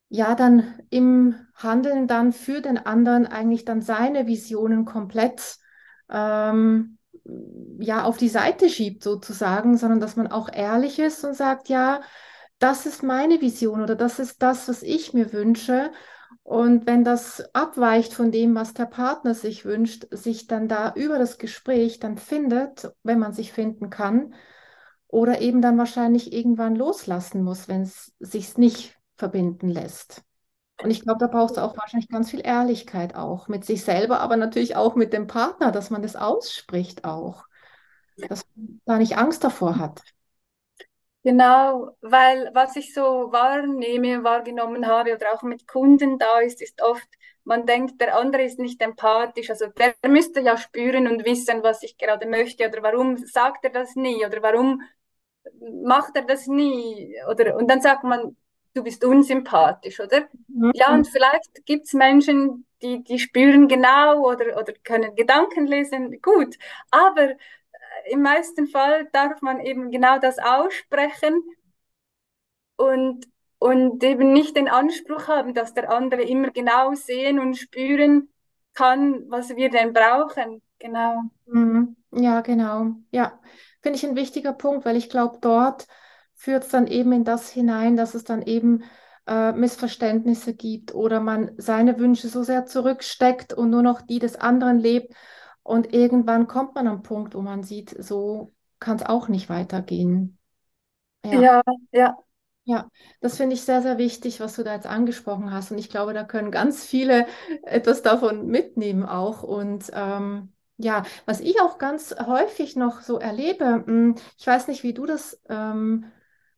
[0.09, 5.57] ja, dann im Handeln dann für den anderen eigentlich dann seine Visionen komplett,
[6.09, 6.97] ähm,
[7.79, 12.01] ja, auf die Seite schiebt sozusagen, sondern dass man auch ehrlich ist und sagt, ja,
[12.59, 15.91] das ist meine Vision oder das ist das, was ich mir wünsche.
[16.43, 21.19] Und wenn das abweicht von dem, was der Partner sich wünscht, sich dann da über
[21.19, 24.33] das Gespräch dann findet, wenn man sich finden kann,
[25.11, 30.23] oder eben dann wahrscheinlich irgendwann loslassen muss, wenn es sich nicht verbinden lässt.
[30.81, 34.19] Und ich glaube, da brauchst du auch wahrscheinlich ganz viel Ehrlichkeit auch mit sich selber,
[34.19, 37.45] aber natürlich auch mit dem Partner, dass man das ausspricht auch,
[38.17, 40.01] dass man da nicht Angst davor hat.
[41.23, 46.81] Genau, weil was ich so wahrnehme, wahrgenommen habe oder auch mit Kunden da ist, ist
[46.81, 47.07] oft,
[47.43, 49.51] man denkt, der andere ist nicht empathisch.
[49.51, 53.69] Also der müsste ja spüren und wissen, was ich gerade möchte oder warum sagt er
[53.71, 54.81] das nie oder warum
[55.83, 57.15] macht er das nie?
[57.29, 58.35] Oder, und dann sagt man,
[58.73, 60.27] du bist unsympathisch, oder?
[60.47, 60.71] Mhm.
[60.75, 66.21] Ja, und vielleicht gibt es Menschen, die, die spüren genau oder, oder können Gedanken lesen,
[66.21, 66.57] gut.
[66.89, 67.35] Aber
[68.09, 71.43] im meisten Fall darf man eben genau das aussprechen
[72.77, 73.27] und,
[73.59, 78.29] und eben nicht den Anspruch haben, dass der andere immer genau sehen und spüren
[78.73, 80.61] kann, was wir denn brauchen.
[80.79, 81.21] Genau.
[81.45, 81.95] Mhm.
[82.11, 82.87] Ja, genau.
[83.11, 83.39] Ja,
[83.81, 85.87] finde ich ein wichtiger Punkt, weil ich glaube, dort
[86.35, 88.83] führt es dann eben in das hinein, dass es dann eben
[89.27, 94.35] äh, Missverständnisse gibt oder man seine Wünsche so sehr zurücksteckt und nur noch die des
[94.37, 95.13] anderen lebt
[95.63, 100.37] und irgendwann kommt man am Punkt, wo man sieht, so kann es auch nicht weitergehen.
[101.23, 101.61] Ja, ja.
[101.91, 102.17] ja.
[102.63, 102.89] Ja,
[103.21, 105.71] das finde ich sehr, sehr wichtig, was du da jetzt angesprochen hast.
[105.71, 107.25] Und ich glaube, da können ganz viele
[107.63, 109.41] etwas davon mitnehmen auch.
[109.43, 114.83] Und ähm, ja, was ich auch ganz häufig noch so erlebe, hm, ich weiß nicht,
[114.83, 116.05] wie du das ähm,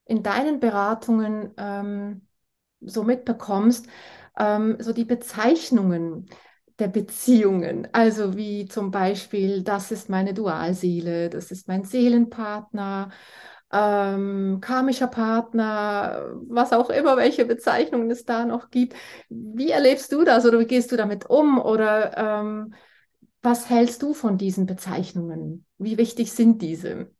[0.05, 2.27] in deinen Beratungen ähm,
[2.81, 3.87] so mitbekommst,
[4.37, 6.27] ähm, so die Bezeichnungen
[6.79, 7.87] der Beziehungen.
[7.93, 13.11] Also wie zum Beispiel, das ist meine Dualseele, das ist mein Seelenpartner,
[13.71, 18.95] ähm, karmischer Partner, was auch immer, welche Bezeichnungen es da noch gibt.
[19.29, 21.59] Wie erlebst du das oder wie gehst du damit um?
[21.59, 22.73] Oder ähm,
[23.43, 25.65] was hältst du von diesen Bezeichnungen?
[25.77, 27.11] Wie wichtig sind diese?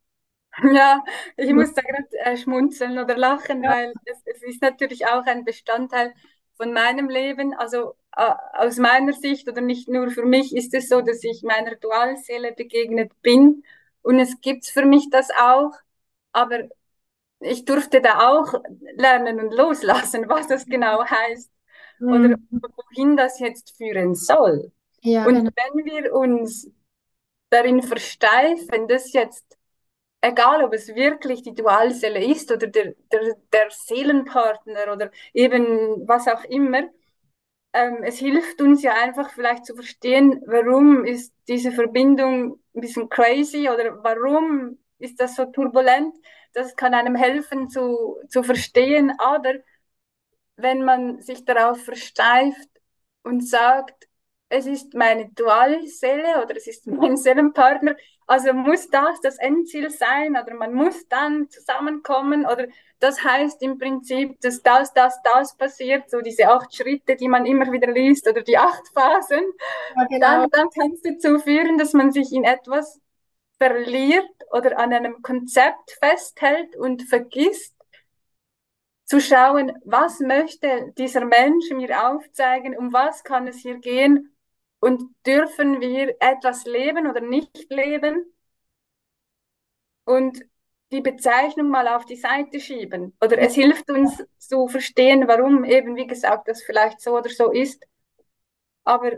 [0.72, 1.04] Ja,
[1.36, 3.70] ich muss da gerade äh, schmunzeln oder lachen, ja.
[3.70, 6.14] weil es, es ist natürlich auch ein Bestandteil
[6.56, 10.88] von meinem Leben, also äh, aus meiner Sicht oder nicht nur für mich, ist es
[10.88, 13.64] so, dass ich meiner Dualseele begegnet bin.
[14.02, 15.72] Und es gibt für mich das auch,
[16.32, 16.68] aber
[17.40, 18.54] ich durfte da auch
[18.96, 21.50] lernen und loslassen, was das genau heißt
[21.98, 22.12] mhm.
[22.12, 22.38] oder
[22.76, 24.72] wohin das jetzt führen soll.
[25.04, 25.50] Ja, und genau.
[25.54, 26.70] wenn wir uns
[27.50, 29.56] darin versteifen, dass jetzt
[30.24, 36.26] egal ob es wirklich die Dualseele ist oder der, der, der Seelenpartner oder eben was
[36.28, 36.88] auch immer,
[37.74, 43.08] ähm, es hilft uns ja einfach vielleicht zu verstehen, warum ist diese Verbindung ein bisschen
[43.08, 46.14] crazy oder warum ist das so turbulent.
[46.54, 49.54] Das kann einem helfen zu, zu verstehen, aber
[50.56, 52.68] wenn man sich darauf versteift
[53.24, 54.08] und sagt,
[54.48, 57.96] es ist meine Dualseele oder es ist mein Seelenpartner.
[58.26, 63.76] Also muss das das Endziel sein oder man muss dann zusammenkommen oder das heißt im
[63.78, 68.26] Prinzip, dass das, das, das passiert, so diese acht Schritte, die man immer wieder liest
[68.26, 69.44] oder die acht Phasen,
[69.96, 70.18] ja, genau.
[70.20, 72.98] dann, dann kann es dazu führen, dass man sich in etwas
[73.58, 77.74] verliert oder an einem Konzept festhält und vergisst,
[79.06, 84.33] zu schauen, was möchte dieser Mensch mir aufzeigen, um was kann es hier gehen
[84.84, 88.30] und dürfen wir etwas leben oder nicht leben
[90.04, 90.44] und
[90.92, 93.16] die Bezeichnung mal auf die Seite schieben.
[93.22, 97.50] Oder es hilft uns zu verstehen, warum eben, wie gesagt, das vielleicht so oder so
[97.50, 97.82] ist.
[98.84, 99.12] Aber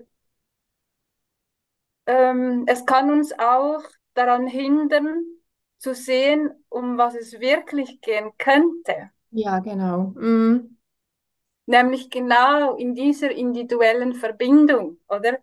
[2.06, 3.82] ähm, es kann uns auch
[4.14, 5.24] daran hindern,
[5.78, 9.10] zu sehen, um was es wirklich gehen könnte.
[9.32, 10.12] Ja, genau.
[10.14, 10.78] Mhm.
[11.66, 15.40] Nämlich genau in dieser individuellen Verbindung, oder?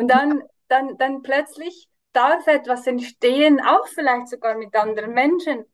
[0.00, 5.66] Und dann, dann, dann plötzlich darf etwas entstehen, auch vielleicht sogar mit anderen Menschen.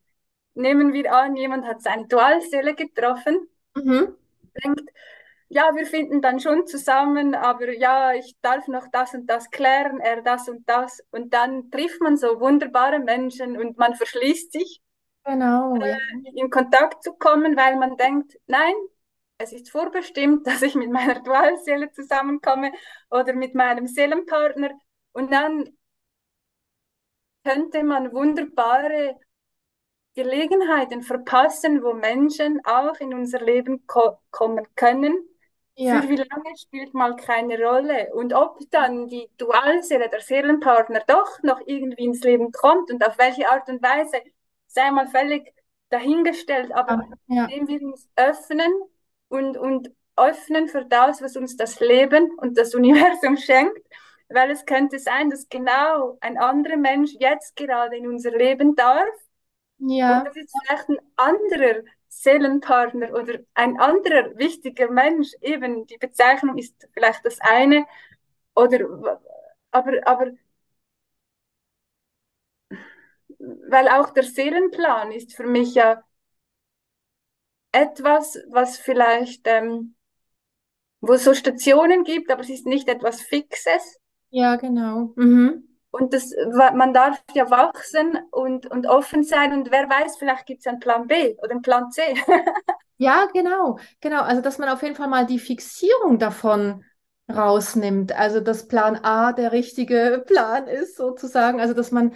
[0.54, 4.16] Nehmen wir an, jemand hat seine Dualseele getroffen, mhm.
[4.64, 4.90] denkt,
[5.48, 10.00] ja, wir finden dann schon zusammen, aber ja, ich darf noch das und das klären,
[10.00, 11.04] er das und das.
[11.12, 14.82] Und dann trifft man so wunderbare Menschen und man verschließt sich,
[15.24, 15.96] genau, äh,
[16.34, 18.74] in Kontakt zu kommen, weil man denkt, nein,
[19.38, 22.72] es ist vorbestimmt, dass ich mit meiner Dualseele zusammenkomme
[23.10, 24.70] oder mit meinem Seelenpartner.
[25.12, 25.76] Und dann
[27.44, 29.18] könnte man wunderbare
[30.14, 35.14] Gelegenheiten verpassen, wo Menschen auch in unser Leben ko kommen können.
[35.78, 36.00] Ja.
[36.00, 38.12] Für wie lange spielt mal keine Rolle.
[38.14, 43.18] Und ob dann die Dualseele, der Seelenpartner, doch noch irgendwie ins Leben kommt und auf
[43.18, 44.22] welche Art und Weise,
[44.68, 45.52] sei mal völlig
[45.90, 46.72] dahingestellt.
[46.72, 47.44] Aber ja.
[47.44, 48.72] indem wir uns öffnen
[49.28, 53.80] und, und öffnen für das, was uns das Leben und das Universum schenkt,
[54.28, 59.08] weil es könnte sein, dass genau ein anderer Mensch jetzt gerade in unser Leben darf.
[59.78, 60.18] Ja.
[60.18, 66.56] Und das ist vielleicht ein anderer, Seelenpartner oder ein anderer wichtiger Mensch, eben die Bezeichnung
[66.56, 67.86] ist vielleicht das eine,
[68.54, 68.88] oder
[69.70, 70.32] aber, aber
[73.38, 76.02] weil auch der Seelenplan ist für mich ja
[77.72, 79.94] etwas, was vielleicht, ähm,
[81.00, 83.98] wo es so Stationen gibt, aber es ist nicht etwas Fixes.
[84.30, 85.12] Ja, genau.
[85.16, 85.66] Mhm.
[85.90, 86.30] Und das,
[86.74, 90.78] man darf ja wachsen und, und offen sein und wer weiß, vielleicht gibt es einen
[90.78, 92.02] Plan B oder einen Plan C.
[92.98, 94.22] ja, genau, genau.
[94.22, 96.84] Also, dass man auf jeden Fall mal die Fixierung davon
[97.32, 98.12] rausnimmt.
[98.12, 101.60] Also, dass Plan A der richtige Plan ist, sozusagen.
[101.60, 102.12] Also, dass man,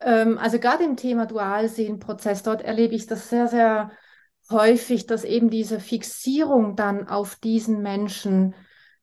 [0.00, 3.92] ähm, also gerade im Thema Dualseelenprozess, dort erlebe ich das sehr, sehr
[4.50, 8.54] häufig, dass eben diese Fixierung dann auf diesen Menschen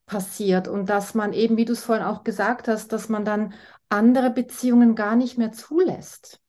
[0.06, 3.54] passiert und dass man eben, wie du es vorhin auch gesagt hast, dass man dann
[3.90, 6.40] andere Beziehungen gar nicht mehr zulässt.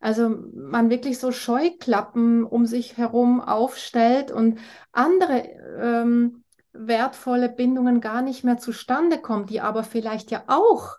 [0.00, 4.58] Also man wirklich so Scheuklappen um sich herum aufstellt und
[4.92, 5.44] andere
[5.80, 10.96] ähm, wertvolle Bindungen gar nicht mehr zustande kommen, die aber vielleicht ja auch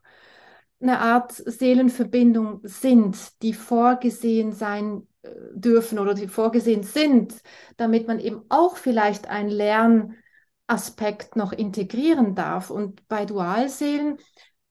[0.82, 5.08] eine Art Seelenverbindung sind, die vorgesehen sein
[5.54, 7.36] dürfen oder die vorgesehen sind,
[7.78, 12.70] damit man eben auch vielleicht einen Lernaspekt noch integrieren darf.
[12.70, 14.18] Und bei Dualseelen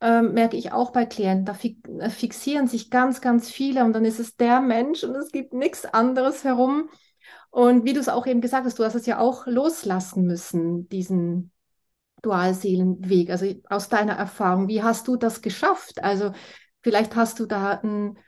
[0.01, 1.57] ähm, merke ich auch bei Klienten, da
[2.01, 5.55] äh, fixieren sich ganz, ganz viele und dann ist es der Mensch und es gibt
[5.55, 6.91] nichts anderes herum.
[7.51, 10.89] Und wie du es auch eben gesagt hast, du hast es ja auch loslassen müssen,
[10.89, 11.53] diesen
[12.23, 13.31] Dualseelenweg.
[13.31, 16.03] Also aus deiner Erfahrung, wie hast du das geschafft?
[16.03, 16.33] Also
[16.83, 18.19] vielleicht hast du da einen,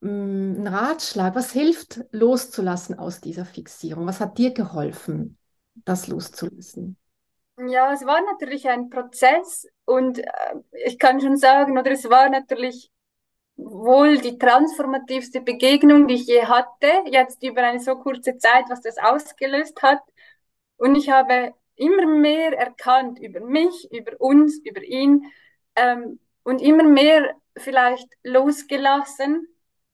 [0.00, 0.08] mm,
[0.56, 1.34] einen Ratschlag.
[1.34, 4.06] Was hilft loszulassen aus dieser Fixierung?
[4.06, 5.38] Was hat dir geholfen,
[5.74, 6.96] das loszulassen?
[7.58, 10.54] Ja, es war natürlich ein Prozess und äh,
[10.86, 12.92] ich kann schon sagen, oder es war natürlich
[13.56, 18.80] wohl die transformativste Begegnung, die ich je hatte, jetzt über eine so kurze Zeit, was
[18.82, 20.00] das ausgelöst hat.
[20.76, 25.24] Und ich habe immer mehr erkannt über mich, über uns, über ihn
[25.74, 29.48] ähm, und immer mehr vielleicht losgelassen.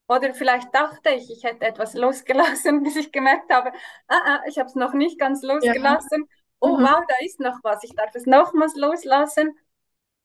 [0.06, 3.72] Oder vielleicht dachte ich, ich hätte etwas losgelassen, bis ich gemerkt habe,
[4.08, 6.26] ah, ah, ich habe es noch nicht ganz losgelassen.
[6.28, 6.36] Ja.
[6.60, 6.84] Oh, mhm.
[6.84, 7.82] wow, da ist noch was.
[7.84, 9.56] Ich darf es nochmals loslassen.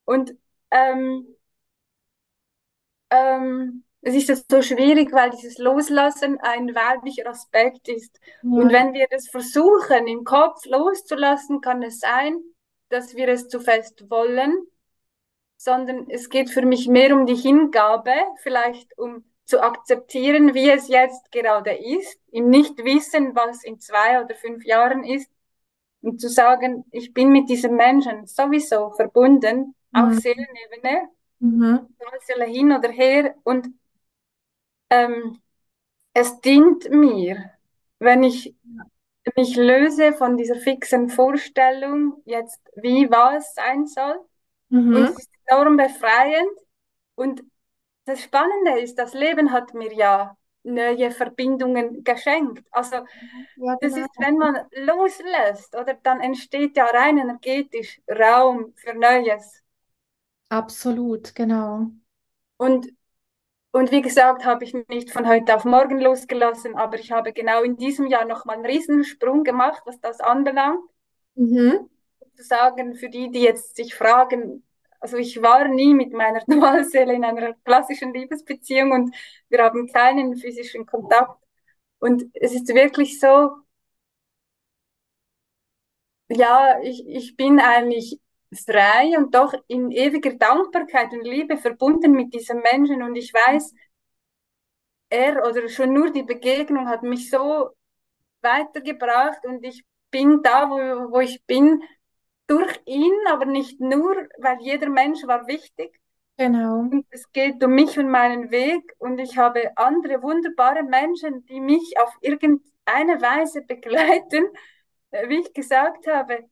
[0.05, 0.35] Und
[0.71, 1.27] ähm,
[3.09, 8.19] ähm, es ist so schwierig, weil dieses Loslassen ein weiblicher Aspekt ist.
[8.43, 8.49] Ja.
[8.49, 12.39] Und wenn wir das versuchen, im Kopf loszulassen, kann es sein,
[12.89, 14.65] dass wir es zu fest wollen,
[15.57, 20.87] sondern es geht für mich mehr um die Hingabe, vielleicht um zu akzeptieren, wie es
[20.87, 25.29] jetzt gerade ist, im Nichtwissen, was in zwei oder fünf Jahren ist,
[26.01, 29.99] und zu sagen, ich bin mit diesem Menschen sowieso verbunden, mhm.
[30.01, 31.09] auf Seelenebene,
[31.39, 31.87] mhm.
[32.45, 33.67] hin oder her, und
[34.89, 35.39] ähm,
[36.13, 37.51] es dient mir,
[37.97, 38.55] wenn ich
[39.35, 44.19] mich löse von dieser fixen Vorstellung, jetzt wie was sein soll.
[44.69, 44.95] Mhm.
[44.95, 46.49] Und es ist enorm befreiend.
[47.15, 47.43] Und
[48.09, 52.65] das Spannende ist, das Leben hat mir ja neue Verbindungen geschenkt.
[52.71, 54.05] Also ja, das genau.
[54.05, 59.63] ist, wenn man loslässt, oder dann entsteht ja rein energetisch Raum für Neues.
[60.49, 61.87] Absolut, genau.
[62.57, 62.87] Und
[63.71, 67.61] und wie gesagt, habe ich nicht von heute auf morgen losgelassen, aber ich habe genau
[67.61, 70.83] in diesem Jahr nochmal einen Riesensprung gemacht, was das anbelangt.
[71.35, 71.87] Mhm.
[72.35, 74.63] Zu sagen, für die, die jetzt sich fragen,
[74.99, 79.15] also ich war nie mit meiner Dualseele in einer klassischen Liebesbeziehung und
[79.49, 81.41] wir haben keinen physischen Kontakt.
[81.99, 83.57] Und es ist wirklich so,
[86.29, 88.19] ja, ich, ich bin eigentlich
[88.65, 93.03] frei und doch in ewiger Dankbarkeit und Liebe verbunden mit diesem Menschen.
[93.03, 93.73] Und ich weiß,
[95.09, 97.69] er oder schon nur die Begegnung hat mich so
[98.41, 101.83] weitergebracht und ich bin da, wo, wo ich bin,
[102.49, 105.99] durch ihn, aber nicht nur, weil jeder Mensch war wichtig.
[106.37, 106.79] Genau.
[106.79, 111.59] Und es geht um mich und meinen Weg und ich habe andere wunderbare Menschen, die
[111.59, 114.47] mich auf irgendeine Weise begleiten.
[115.27, 116.49] Wie ich gesagt habe,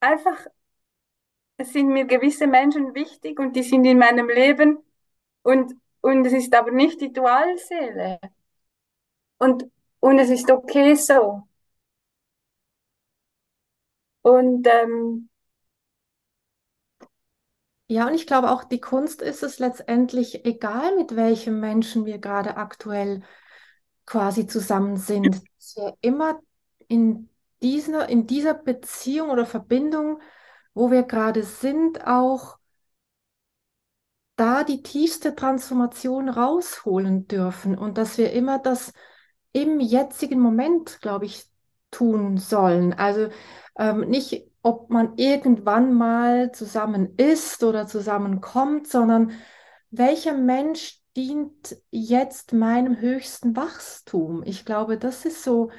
[0.00, 0.46] einfach
[1.56, 4.78] es sind mir gewisse Menschen wichtig und die sind in meinem Leben
[5.42, 8.18] und, und es ist aber nicht die Dualseele.
[9.38, 9.70] Und,
[10.00, 11.46] und es ist okay so.
[14.24, 15.28] Und ähm,
[17.86, 22.18] ja, und ich glaube auch, die Kunst ist es letztendlich, egal mit welchem Menschen wir
[22.18, 23.22] gerade aktuell
[24.06, 26.40] quasi zusammen sind, dass wir immer
[26.88, 27.28] in
[27.62, 30.20] dieser, in dieser Beziehung oder Verbindung
[30.74, 32.58] wo wir gerade sind, auch
[34.36, 38.92] da die tiefste Transformation rausholen dürfen und dass wir immer das
[39.52, 41.46] im jetzigen Moment, glaube ich,
[41.94, 42.92] tun sollen.
[42.94, 43.28] Also
[43.78, 49.32] ähm, nicht, ob man irgendwann mal zusammen ist oder zusammenkommt, sondern
[49.90, 54.42] welcher Mensch dient jetzt meinem höchsten Wachstum?
[54.44, 55.70] Ich glaube, das ist so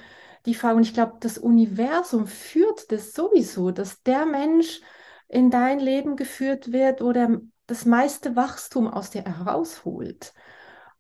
[0.45, 0.77] die Frage.
[0.77, 4.81] Und ich glaube, das Universum führt das sowieso, dass der Mensch
[5.27, 10.33] in dein Leben geführt wird, wo der das meiste Wachstum aus dir herausholt.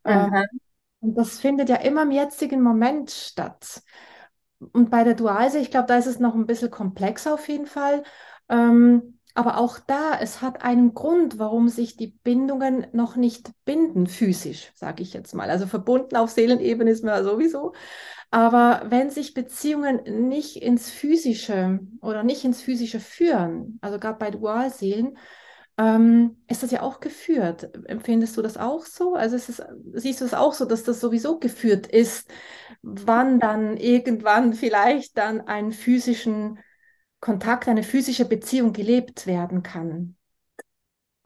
[0.03, 0.31] Ähm,
[0.99, 3.81] und das findet ja immer im jetzigen Moment statt.
[4.59, 7.67] Und bei der Dualsehe, ich glaube, da ist es noch ein bisschen komplexer auf jeden
[7.67, 8.03] Fall.
[8.49, 14.07] Ähm, aber auch da, es hat einen Grund, warum sich die Bindungen noch nicht binden,
[14.07, 15.49] physisch, sage ich jetzt mal.
[15.49, 17.73] Also verbunden auf Seelenebene ist man sowieso.
[18.31, 24.31] Aber wenn sich Beziehungen nicht ins Physische oder nicht ins Physische führen, also gerade bei
[24.31, 25.17] Dualseelen,
[25.77, 27.69] ähm, ist das ja auch geführt.
[27.87, 29.15] Empfindest du das auch so?
[29.15, 29.61] Also ist,
[29.93, 32.29] siehst du es auch so, dass das sowieso geführt ist,
[32.81, 36.59] wann dann irgendwann vielleicht dann einen physischen
[37.19, 40.15] Kontakt, eine physische Beziehung gelebt werden kann?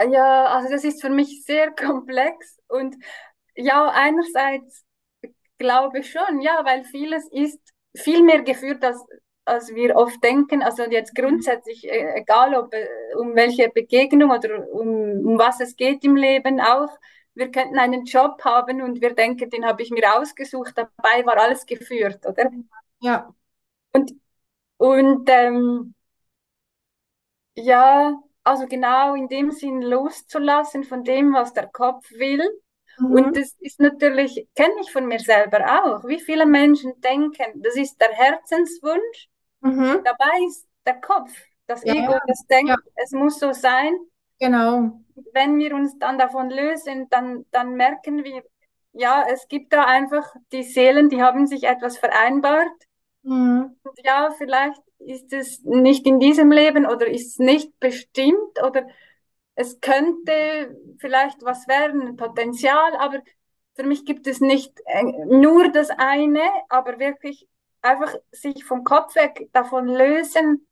[0.01, 2.95] Ja, also das ist für mich sehr komplex und
[3.55, 4.85] ja, einerseits
[5.57, 7.59] glaube ich schon, ja, weil vieles ist
[7.95, 8.99] viel mehr geführt, als,
[9.49, 10.63] als wir oft denken.
[10.63, 15.75] Also jetzt grundsätzlich, äh, egal ob äh, um welche Begegnung oder um, um was es
[15.75, 16.89] geht im Leben auch.
[17.35, 21.37] Wir könnten einen Job haben und wir denken, den habe ich mir ausgesucht, dabei war
[21.37, 22.49] alles geführt, oder?
[22.99, 23.33] Ja.
[23.93, 24.13] Und
[24.77, 25.93] und ähm,
[27.55, 32.41] ja, also genau in dem Sinn loszulassen von dem, was der Kopf will.
[32.97, 33.11] Mhm.
[33.11, 37.75] Und das ist natürlich, kenne ich von mir selber auch, wie viele Menschen denken, das
[37.75, 39.28] ist der Herzenswunsch,
[39.61, 40.01] mhm.
[40.03, 41.31] dabei ist der Kopf,
[41.67, 42.77] das ja, Ego, das denkt, ja.
[42.95, 43.93] es muss so sein.
[44.39, 44.91] Genau.
[45.33, 48.43] Wenn wir uns dann davon lösen, dann, dann merken wir,
[48.93, 52.71] ja, es gibt da einfach die Seelen, die haben sich etwas vereinbart
[53.23, 53.75] Mhm.
[54.03, 58.87] Ja, vielleicht ist es nicht in diesem Leben oder ist es nicht bestimmt oder
[59.55, 63.21] es könnte vielleicht was werden, Potenzial, aber
[63.75, 67.47] für mich gibt es nicht äh, nur das eine, aber wirklich
[67.81, 70.67] einfach sich vom Kopf weg davon lösen,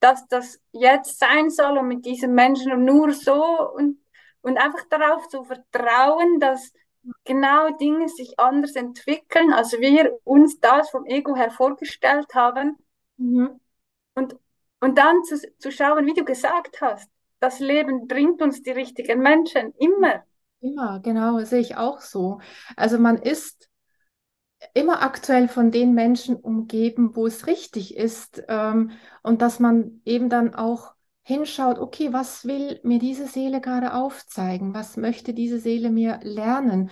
[0.00, 3.98] dass das jetzt sein soll und mit diesem Menschen nur so und,
[4.42, 6.72] und einfach darauf zu vertrauen, dass
[7.24, 12.76] genau Dinge sich anders entwickeln, als wir uns das vom Ego her vorgestellt haben.
[13.16, 13.60] Mhm.
[14.14, 14.36] Und,
[14.80, 19.20] und dann zu, zu schauen, wie du gesagt hast, das Leben bringt uns die richtigen
[19.20, 20.24] Menschen, immer.
[20.60, 22.40] Immer, genau, sehe ich auch so.
[22.76, 23.68] Also man ist
[24.74, 30.28] immer aktuell von den Menschen umgeben, wo es richtig ist ähm, und dass man eben
[30.28, 34.74] dann auch hinschaut, okay, was will mir diese Seele gerade aufzeigen?
[34.74, 36.90] Was möchte diese Seele mir lernen?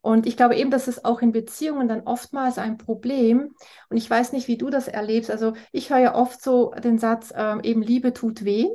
[0.00, 3.54] Und ich glaube eben, das ist auch in Beziehungen dann oftmals ein Problem.
[3.88, 5.30] Und ich weiß nicht, wie du das erlebst.
[5.30, 8.68] Also ich höre ja oft so den Satz, ähm, eben Liebe tut weh.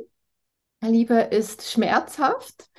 [0.82, 2.70] Liebe ist schmerzhaft.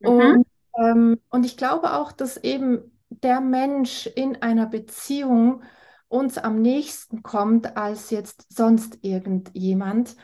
[0.00, 0.08] Mhm.
[0.08, 0.46] Und,
[0.78, 2.91] ähm, und ich glaube auch, dass eben
[3.22, 5.62] der Mensch in einer Beziehung
[6.08, 10.16] uns am nächsten kommt als jetzt sonst irgendjemand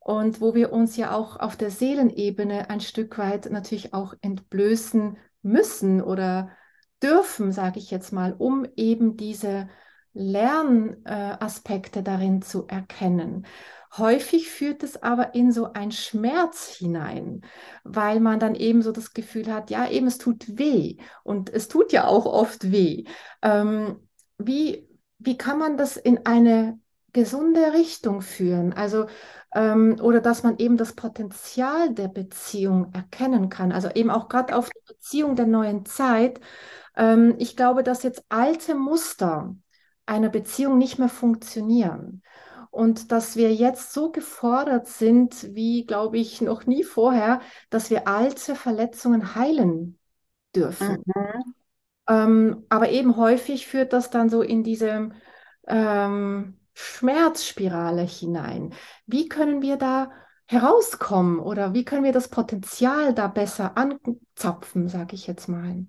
[0.00, 5.16] und wo wir uns ja auch auf der Seelenebene ein Stück weit natürlich auch entblößen
[5.42, 6.50] müssen oder
[7.02, 9.68] dürfen, sage ich jetzt mal, um eben diese
[10.14, 13.46] Lernaspekte darin zu erkennen.
[13.96, 17.42] Häufig führt es aber in so ein Schmerz hinein,
[17.84, 21.68] weil man dann eben so das Gefühl hat, ja, eben es tut weh und es
[21.68, 23.04] tut ja auch oft weh.
[23.42, 26.78] Ähm, wie, wie kann man das in eine
[27.12, 28.72] gesunde Richtung führen?
[28.72, 29.06] Also
[29.54, 33.72] ähm, oder dass man eben das Potenzial der Beziehung erkennen kann.
[33.72, 36.40] Also eben auch gerade auf die Beziehung der neuen Zeit.
[36.96, 39.54] Ähm, ich glaube, dass jetzt alte Muster
[40.06, 42.22] einer Beziehung nicht mehr funktionieren.
[42.78, 48.06] Und dass wir jetzt so gefordert sind, wie, glaube ich, noch nie vorher, dass wir
[48.06, 49.98] alte Verletzungen heilen
[50.54, 51.02] dürfen.
[51.04, 51.54] Mhm.
[52.08, 55.10] Ähm, aber eben häufig führt das dann so in diese
[55.66, 58.72] ähm, Schmerzspirale hinein.
[59.06, 60.12] Wie können wir da
[60.46, 65.84] herauskommen oder wie können wir das Potenzial da besser anzapfen, sage ich jetzt mal?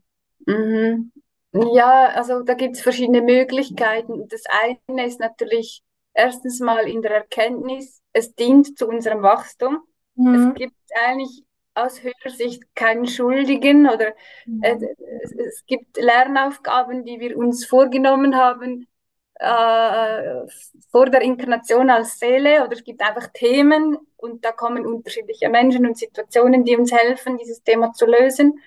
[0.48, 1.12] Mhm.
[1.54, 4.28] Ja, also da gibt es verschiedene Möglichkeiten.
[4.28, 5.84] Das eine ist natürlich
[6.14, 9.80] erstens mal in der Erkenntnis, es dient zu unserem Wachstum.
[10.16, 10.34] Mhm.
[10.34, 11.44] Es gibt eigentlich
[11.76, 14.14] aus höherer Sicht keinen Schuldigen oder
[14.46, 14.64] mhm.
[14.64, 14.78] äh,
[15.24, 18.88] es, es, gibt Lernaufgaben, die wir uns vorgenommen haben,
[19.36, 20.46] äh,
[20.92, 25.86] vor der Inkarnation als Seele oder es gibt einfach Themen und da kommen unterschiedliche Menschen
[25.86, 28.60] und Situationen, die uns helfen, dieses Thema zu lösen.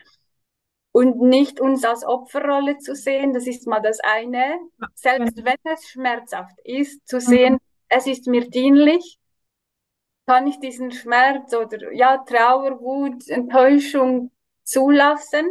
[0.92, 4.58] Und nicht uns als Opferrolle zu sehen, das ist mal das eine.
[4.94, 7.58] Selbst wenn es schmerzhaft ist, zu sehen, mhm.
[7.88, 9.18] es ist mir dienlich,
[10.26, 14.30] kann ich diesen Schmerz oder ja, Trauer, Wut, Enttäuschung
[14.62, 15.50] zulassen,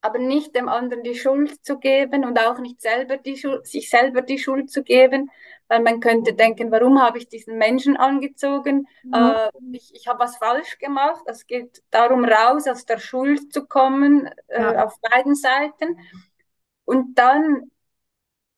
[0.00, 3.88] aber nicht dem anderen die Schuld zu geben und auch nicht selber die Schuld, sich
[3.88, 5.30] selber die Schuld zu geben,
[5.72, 8.86] weil man könnte denken, warum habe ich diesen Menschen angezogen?
[9.04, 9.14] Mhm.
[9.14, 11.22] Äh, ich ich habe was falsch gemacht.
[11.24, 14.84] Es geht darum, raus aus der Schuld zu kommen, äh, ja.
[14.84, 15.98] auf beiden Seiten.
[16.84, 17.70] Und dann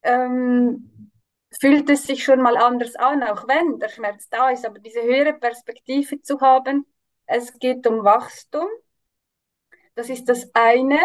[0.03, 1.13] ähm,
[1.61, 4.67] fühlt es sich schon mal anders an, auch wenn der Schmerz da ist.
[4.67, 6.85] Aber diese höhere Perspektive zu haben,
[7.27, 8.67] es geht um Wachstum.
[9.95, 10.99] Das ist das eine.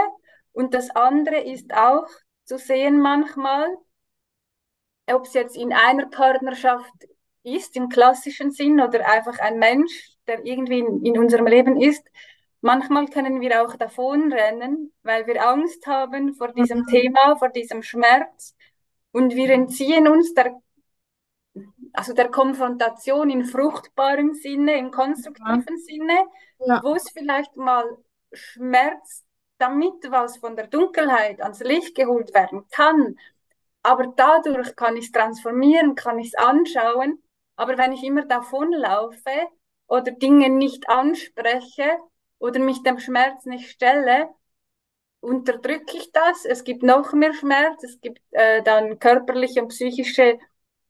[0.53, 2.07] Und das andere ist auch
[2.45, 3.67] zu sehen manchmal,
[5.13, 6.91] ob es jetzt in einer Partnerschaft
[7.43, 12.05] ist, im klassischen Sinn, oder einfach ein Mensch, der irgendwie in, in unserem Leben ist.
[12.61, 16.87] Manchmal können wir auch davonrennen, weil wir Angst haben vor diesem mhm.
[16.87, 18.55] Thema, vor diesem Schmerz.
[19.11, 20.59] Und wir entziehen uns der,
[21.93, 25.83] also der Konfrontation in fruchtbarem Sinne, im konstruktiven ja.
[25.85, 26.19] Sinne,
[26.59, 26.81] ja.
[26.83, 27.85] wo es vielleicht mal
[28.33, 29.25] schmerzt,
[29.57, 33.17] damit was von der Dunkelheit ans Licht geholt werden kann.
[33.81, 37.21] Aber dadurch kann ich es transformieren, kann ich es anschauen.
[37.55, 39.47] Aber wenn ich immer davonlaufe
[39.87, 41.97] oder Dinge nicht anspreche
[42.37, 44.29] oder mich dem Schmerz nicht stelle,
[45.21, 46.45] unterdrücke ich das.
[46.45, 50.39] Es gibt noch mehr Schmerz, es gibt äh, dann körperliche und psychische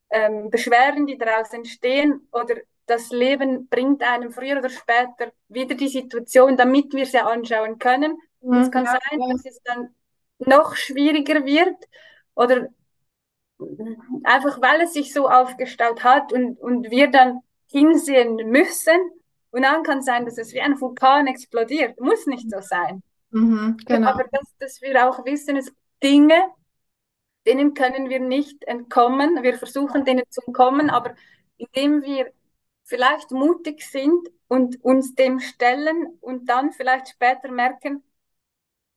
[0.10, 2.28] ähm, Beschwerden, die daraus entstehen.
[2.32, 7.78] Oder das Leben bringt einem früher oder später wieder die Situation, damit wir sie anschauen
[7.80, 8.18] können.
[8.42, 9.96] Mhm, es kann ja, sein, dass es dann
[10.40, 11.76] noch schwieriger wird
[12.36, 12.70] oder
[14.24, 18.98] einfach weil es sich so aufgestaut hat und, und wir dann hinsehen müssen.
[19.52, 22.00] Und dann kann es sein, dass es wie ein Vulkan explodiert.
[22.00, 23.02] Muss nicht so sein.
[23.32, 24.10] Mhm, genau.
[24.10, 26.42] Aber dass, dass wir auch wissen, es Dinge,
[27.46, 29.44] denen können wir nicht entkommen.
[29.44, 31.16] Wir versuchen denen zu entkommen, aber
[31.58, 32.32] indem wir
[32.84, 38.04] vielleicht mutig sind und uns dem stellen und dann vielleicht später merken,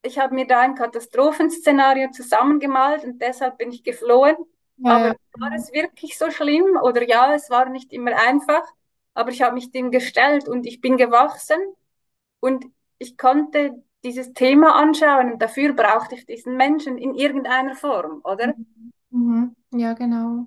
[0.04, 4.36] ich habe mir da ein Katastrophenszenario zusammengemalt und deshalb bin ich geflohen.
[4.84, 6.78] Ja, aber war es wirklich so schlimm?
[6.82, 8.62] Oder ja, es war nicht immer einfach,
[9.14, 11.58] aber ich habe mich dem gestellt und ich bin gewachsen
[12.40, 12.64] und
[12.98, 18.54] ich konnte dieses Thema anschauen und dafür brauchte ich diesen Menschen in irgendeiner Form, oder?
[19.10, 19.54] Mhm.
[19.72, 20.46] Ja, genau.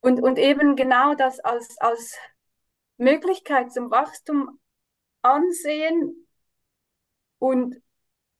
[0.00, 2.16] Und, und eben genau das als, als
[2.96, 4.58] Möglichkeit zum Wachstum
[5.22, 6.26] ansehen
[7.38, 7.76] und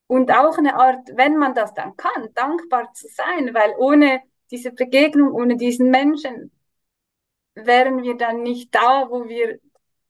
[0.08, 4.72] und auch eine Art, wenn man das dann kann, dankbar zu sein, weil ohne diese
[4.72, 6.50] Begegnung, ohne diesen Menschen
[7.54, 9.58] wären wir dann nicht da, wo wir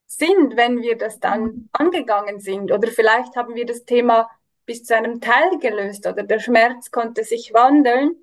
[0.07, 2.71] sind, wenn wir das dann angegangen sind.
[2.73, 4.31] Oder vielleicht haben wir das Thema
[4.65, 8.17] bis zu einem Teil gelöst oder der Schmerz konnte sich wandeln.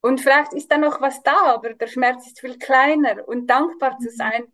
[0.00, 3.98] Und vielleicht ist da noch was da, aber der Schmerz ist viel kleiner und dankbar
[3.98, 4.44] zu sein,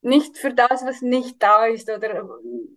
[0.00, 2.24] nicht für das, was nicht da ist oder,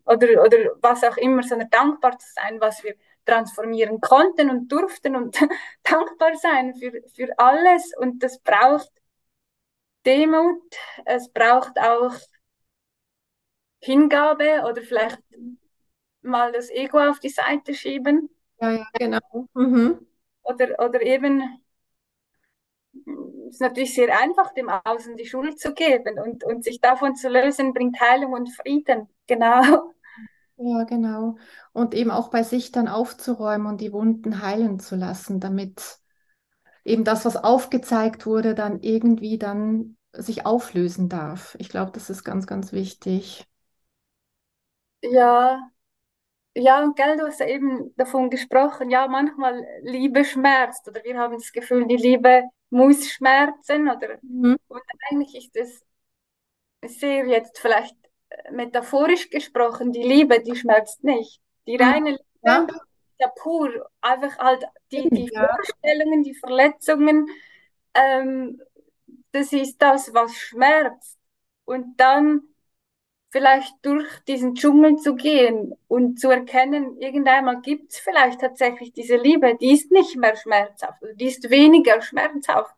[0.05, 2.95] oder, oder was auch immer, sondern dankbar zu sein, was wir
[3.29, 5.39] transformieren konnten und durften und
[5.83, 7.93] dankbar sein für, für alles.
[7.97, 8.91] Und das braucht
[10.05, 10.75] Demut,
[11.05, 12.13] es braucht auch
[13.81, 15.21] Hingabe oder vielleicht
[16.21, 18.29] mal das Ego auf die Seite schieben.
[18.59, 19.47] Ja, ja, genau.
[19.53, 20.05] Mhm.
[20.43, 21.61] Oder, oder eben
[23.49, 27.15] es ist natürlich sehr einfach, dem Außen die Schuld zu geben und, und sich davon
[27.15, 29.09] zu lösen, bringt Heilung und Frieden.
[29.27, 29.91] Genau.
[30.61, 31.37] Ja, genau.
[31.71, 35.99] Und eben auch bei sich dann aufzuräumen und die Wunden heilen zu lassen, damit
[36.85, 41.55] eben das, was aufgezeigt wurde, dann irgendwie dann sich auflösen darf.
[41.59, 43.47] Ich glaube, das ist ganz, ganz wichtig.
[45.01, 45.69] Ja,
[46.55, 51.17] ja, und gell, du hast ja eben davon gesprochen, ja, manchmal Liebe schmerzt oder wir
[51.19, 54.57] haben das Gefühl, die Liebe muss schmerzen oder mhm.
[54.69, 54.81] und
[55.11, 55.85] eigentlich ist es
[56.85, 57.95] sehr jetzt vielleicht
[58.51, 61.41] metaphorisch gesprochen, die Liebe, die schmerzt nicht.
[61.67, 61.83] Die mhm.
[61.83, 62.67] reine Liebe, ja,
[63.19, 65.47] ja pur, einfach halt die, die ja.
[65.47, 67.27] Vorstellungen, die Verletzungen,
[67.93, 68.61] ähm,
[69.31, 71.17] das ist das, was schmerzt.
[71.65, 72.41] Und dann
[73.31, 79.17] vielleicht durch diesen Dschungel zu gehen und zu erkennen, irgendeinmal gibt es vielleicht tatsächlich diese
[79.17, 82.73] Liebe, die ist nicht mehr schmerzhaft, die ist weniger schmerzhaft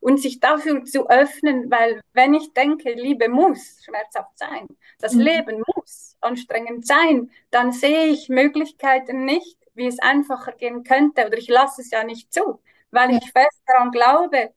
[0.00, 4.66] und sich dafür zu öffnen, weil wenn ich denke, Liebe muss schmerzhaft sein,
[4.98, 5.20] das mhm.
[5.20, 11.38] Leben muss anstrengend sein, dann sehe ich Möglichkeiten nicht, wie es einfacher gehen könnte oder
[11.38, 14.52] ich lasse es ja nicht zu, weil ich fest daran glaube,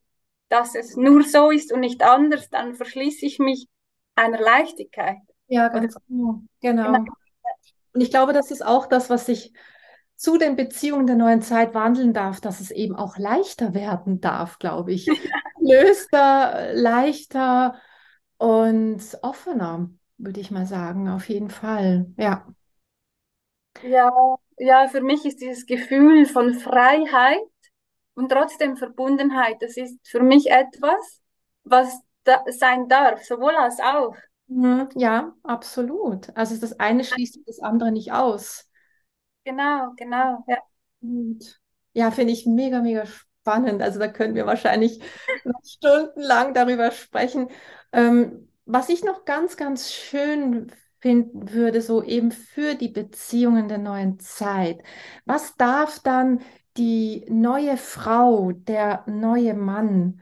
[0.50, 3.68] dass es nur so ist und nicht anders, dann verschließe ich mich
[4.16, 5.18] einer Leichtigkeit.
[5.48, 6.42] Ja, ganz genau.
[6.62, 7.06] genau.
[7.94, 9.54] Und ich glaube, das ist auch das, was sich
[10.20, 14.60] zu den Beziehungen der neuen Zeit wandeln darf, dass es eben auch leichter werden darf,
[14.60, 15.08] glaube ich.
[15.60, 17.76] Löster, leichter
[18.38, 22.08] und offener, würde ich mal sagen, auf jeden Fall.
[22.18, 22.48] Ja.
[23.82, 24.12] Ja,
[24.58, 27.40] ja, für mich ist dieses Gefühl von Freiheit
[28.16, 31.22] und trotzdem Verbundenheit, das ist für mich etwas,
[31.64, 34.16] was da sein darf, sowohl als auch.
[34.48, 36.36] Mhm, Ja, absolut.
[36.36, 38.69] Also das eine schließt das andere nicht aus.
[39.50, 40.58] Genau, genau, ja.
[41.02, 41.60] Und
[41.94, 43.82] ja, finde ich mega, mega spannend.
[43.82, 45.02] Also da können wir wahrscheinlich
[45.44, 47.50] noch stundenlang darüber sprechen.
[47.92, 50.72] Ähm, was ich noch ganz, ganz schön
[51.02, 54.84] finden würde, so eben für die Beziehungen der neuen Zeit.
[55.26, 56.42] Was darf dann
[56.78, 60.22] die neue Frau, der neue Mann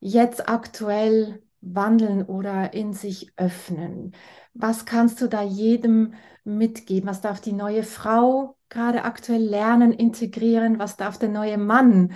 [0.00, 4.14] jetzt aktuell wandeln oder in sich öffnen?
[4.54, 7.08] Was kannst du da jedem mitgeben?
[7.08, 10.78] Was darf die neue Frau gerade aktuell lernen, integrieren?
[10.78, 12.12] Was darf der neue Mann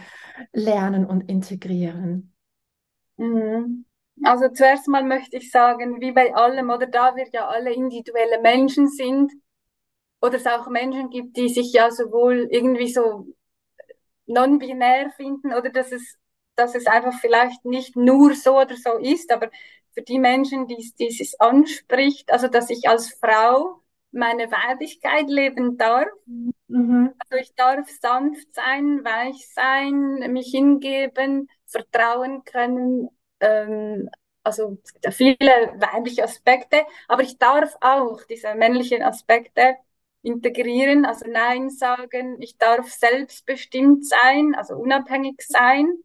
[0.52, 2.34] lernen und integrieren?
[3.16, 3.84] Mhm.
[4.24, 8.40] Also zuerst mal möchte ich sagen, wie bei allem, oder da wir ja alle individuelle
[8.40, 9.32] Menschen sind,
[10.22, 13.26] oder es auch Menschen gibt, die sich ja sowohl irgendwie so
[14.26, 16.16] non-binär finden oder dass es,
[16.56, 19.50] dass es einfach vielleicht nicht nur so oder so ist, aber
[19.92, 23.82] für die Menschen, die die es anspricht, also dass ich als Frau
[24.12, 26.08] meine Weiblichkeit leben darf.
[26.68, 27.14] Mhm.
[27.18, 33.08] Also ich darf sanft sein, weich sein, mich hingeben, vertrauen können.
[33.40, 34.08] Ähm,
[34.42, 34.78] also
[35.10, 39.76] viele weibliche Aspekte, aber ich darf auch diese männlichen Aspekte
[40.22, 42.40] integrieren, also Nein sagen.
[42.40, 45.98] Ich darf selbstbestimmt sein, also unabhängig sein.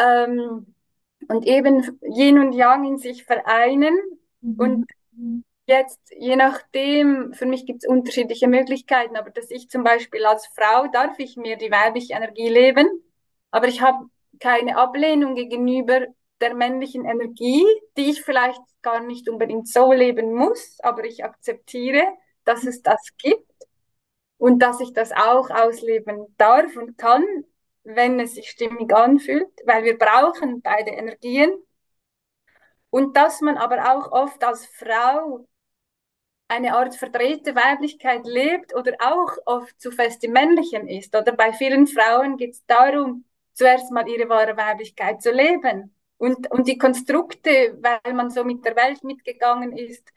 [0.00, 0.74] Ähm,
[1.28, 3.98] und eben Yin und Yang in sich vereinen.
[4.56, 5.44] Und Mhm.
[5.66, 10.46] jetzt, je nachdem, für mich gibt es unterschiedliche Möglichkeiten, aber dass ich zum Beispiel als
[10.48, 12.88] Frau darf ich mir die weibliche Energie leben,
[13.50, 14.06] aber ich habe
[14.40, 16.06] keine Ablehnung gegenüber
[16.40, 17.64] der männlichen Energie,
[17.96, 22.02] die ich vielleicht gar nicht unbedingt so leben muss, aber ich akzeptiere,
[22.44, 23.50] dass es das gibt
[24.38, 27.24] und dass ich das auch ausleben darf und kann,
[27.84, 31.52] wenn es sich stimmig anfühlt, weil wir brauchen beide Energien.
[32.90, 35.46] Und dass man aber auch oft als Frau
[36.48, 41.14] eine Art verdrehte Weiblichkeit lebt oder auch oft zu fest im Männlichen ist.
[41.14, 43.24] Oder bei vielen Frauen geht es darum,
[43.54, 45.94] zuerst mal ihre wahre Weiblichkeit zu leben.
[46.18, 50.12] Und, und die Konstrukte, weil man so mit der Welt mitgegangen ist,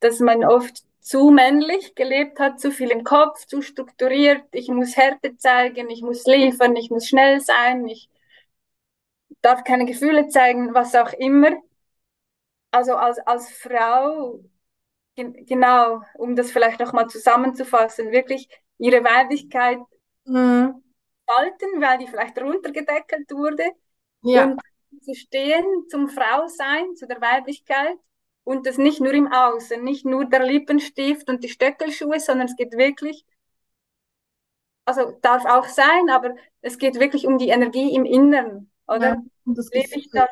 [0.00, 4.44] dass man oft zu männlich gelebt hat, zu viel im Kopf, zu strukturiert.
[4.52, 8.08] Ich muss Härte zeigen, ich muss liefern, ich muss schnell sein, ich
[9.42, 11.50] darf keine Gefühle zeigen, was auch immer.
[12.70, 14.40] Also als, als Frau,
[15.16, 18.48] gen- genau, um das vielleicht nochmal zusammenzufassen, wirklich
[18.78, 19.78] ihre Weiblichkeit
[20.26, 20.82] Mhm.
[21.28, 23.64] halten, weil die vielleicht runtergedeckelt wurde
[24.22, 24.60] Ja, und
[25.02, 27.98] zu stehen zum Frausein, zu der Weiblichkeit
[28.44, 32.56] und das nicht nur im Außen, nicht nur der Lippenstift und die Stöckelschuhe, sondern es
[32.56, 33.24] geht wirklich,
[34.84, 38.96] also darf auch sein, aber es geht wirklich um die Energie im Inneren, ja.
[38.96, 39.22] oder?
[39.44, 40.30] Und das Lebe ich das,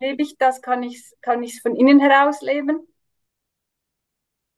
[0.00, 2.86] lebe ich das, kann ich es kann ich's von innen heraus leben?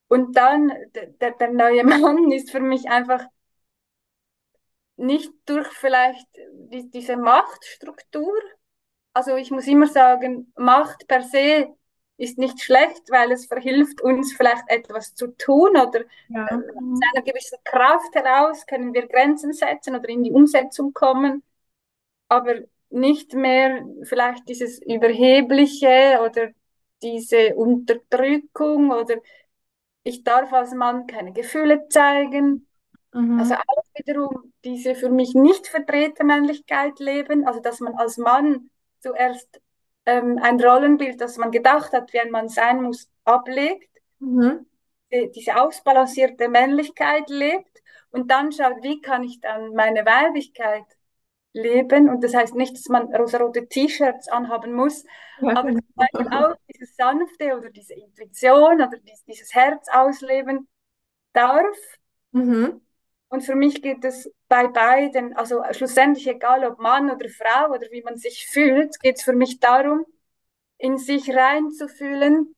[0.08, 3.24] Und dann, der, der, der neue Mann ist für mich einfach
[4.96, 8.34] nicht durch vielleicht die, diese Machtstruktur.
[9.14, 11.74] Also ich muss immer sagen, Macht per se
[12.20, 16.46] ist nicht schlecht, weil es verhilft uns vielleicht etwas zu tun oder Ja.
[16.46, 21.42] äh, aus einer gewissen Kraft heraus können wir Grenzen setzen oder in die Umsetzung kommen,
[22.28, 22.56] aber
[22.90, 26.50] nicht mehr vielleicht dieses Überhebliche oder
[27.02, 29.16] diese Unterdrückung oder
[30.02, 32.66] ich darf als Mann keine Gefühle zeigen.
[33.14, 33.40] Mhm.
[33.40, 38.70] Also auch wiederum diese für mich nicht verdrehte Männlichkeit leben, also dass man als Mann
[39.00, 39.60] zuerst
[40.06, 43.88] ähm, ein Rollenbild, das man gedacht hat, wie ein Mann sein muss, ablegt,
[44.20, 44.64] Mhm.
[45.12, 50.84] die, diese ausbalancierte Männlichkeit lebt und dann schaut, wie kann ich dann meine Weiblichkeit
[51.52, 52.08] leben.
[52.08, 55.04] Und das heißt nicht, dass man rosarote T-Shirts anhaben muss,
[55.36, 55.80] Ja, aber genau.
[55.96, 60.68] zum Beispiel auch dieses Sanfte oder diese Intuition oder dies, dieses Herz ausleben
[61.34, 61.76] darf.
[62.32, 62.80] Mhm.
[63.30, 67.86] Und für mich geht es bei beiden, also schlussendlich egal ob Mann oder Frau oder
[67.92, 70.04] wie man sich fühlt, geht es für mich darum,
[70.78, 72.56] in sich reinzufühlen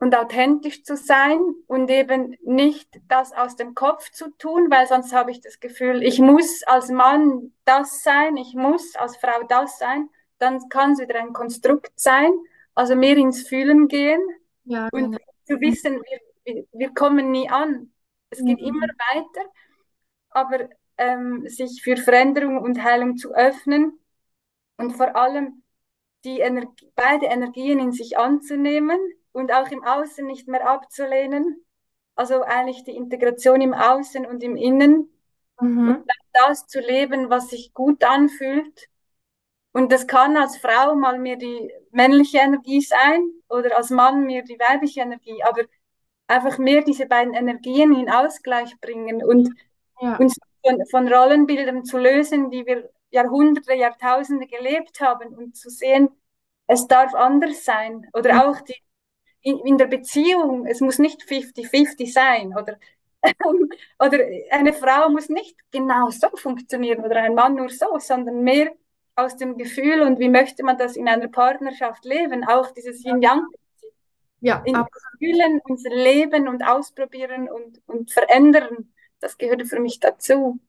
[0.00, 5.12] und authentisch zu sein und eben nicht das aus dem Kopf zu tun, weil sonst
[5.12, 9.78] habe ich das Gefühl, ich muss als Mann das sein, ich muss als Frau das
[9.78, 10.08] sein,
[10.38, 12.30] dann kann es wieder ein Konstrukt sein,
[12.74, 14.20] also mehr ins Fühlen gehen
[14.64, 15.18] Ja, und genau.
[15.46, 16.00] zu wissen,
[16.44, 17.92] wir, wir kommen nie an.
[18.30, 19.50] Es geht immer weiter,
[20.30, 20.68] aber
[20.98, 23.98] ähm, sich für Veränderung und Heilung zu öffnen
[24.78, 25.62] und vor allem
[26.24, 28.98] die Energie, beide Energien in sich anzunehmen
[29.32, 31.64] und auch im Außen nicht mehr abzulehnen.
[32.16, 35.10] Also eigentlich die Integration im Außen und im Innen
[35.60, 35.90] Mhm.
[35.90, 36.04] und
[36.34, 38.88] das zu leben, was sich gut anfühlt.
[39.72, 44.42] Und das kann als Frau mal mir die männliche Energie sein oder als Mann mir
[44.42, 45.62] die weibliche Energie, aber
[46.28, 49.50] einfach mehr diese beiden Energien in Ausgleich bringen und
[50.00, 50.16] Ja.
[50.18, 56.10] uns von, von Rollenbildern zu lösen, die wir Jahrhunderte, Jahrtausende gelebt haben und zu sehen,
[56.66, 58.06] es darf anders sein.
[58.12, 58.76] Oder auch die,
[59.42, 62.54] in, in der Beziehung, es muss nicht 50-50 sein.
[62.56, 62.78] Oder,
[63.98, 64.18] oder
[64.50, 68.72] eine Frau muss nicht genau so funktionieren oder ein Mann nur so, sondern mehr
[69.16, 72.44] aus dem Gefühl und wie möchte man das in einer Partnerschaft leben.
[72.44, 73.67] Auch dieses Yin-Yang-Prinzip.
[74.40, 74.86] Ja, In
[75.18, 80.60] Fühlen und Leben und ausprobieren und, und verändern, das gehört für mich dazu.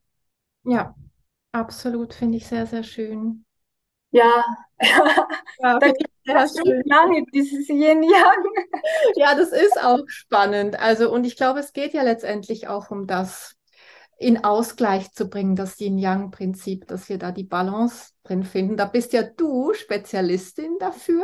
[0.64, 0.96] ja,
[1.54, 3.46] absolut, finde ich sehr, sehr schön.
[4.12, 4.44] Ja,
[5.58, 8.44] Ja, da gibt es lange, dieses Yin-Yang.
[9.16, 10.80] Ja, das ist auch spannend.
[10.80, 13.56] Also, und ich glaube, es geht ja letztendlich auch um das,
[14.20, 18.76] in Ausgleich zu bringen, das Yin-Yang-Prinzip, dass wir da die Balance drin finden.
[18.76, 21.24] Da bist ja du Spezialistin dafür.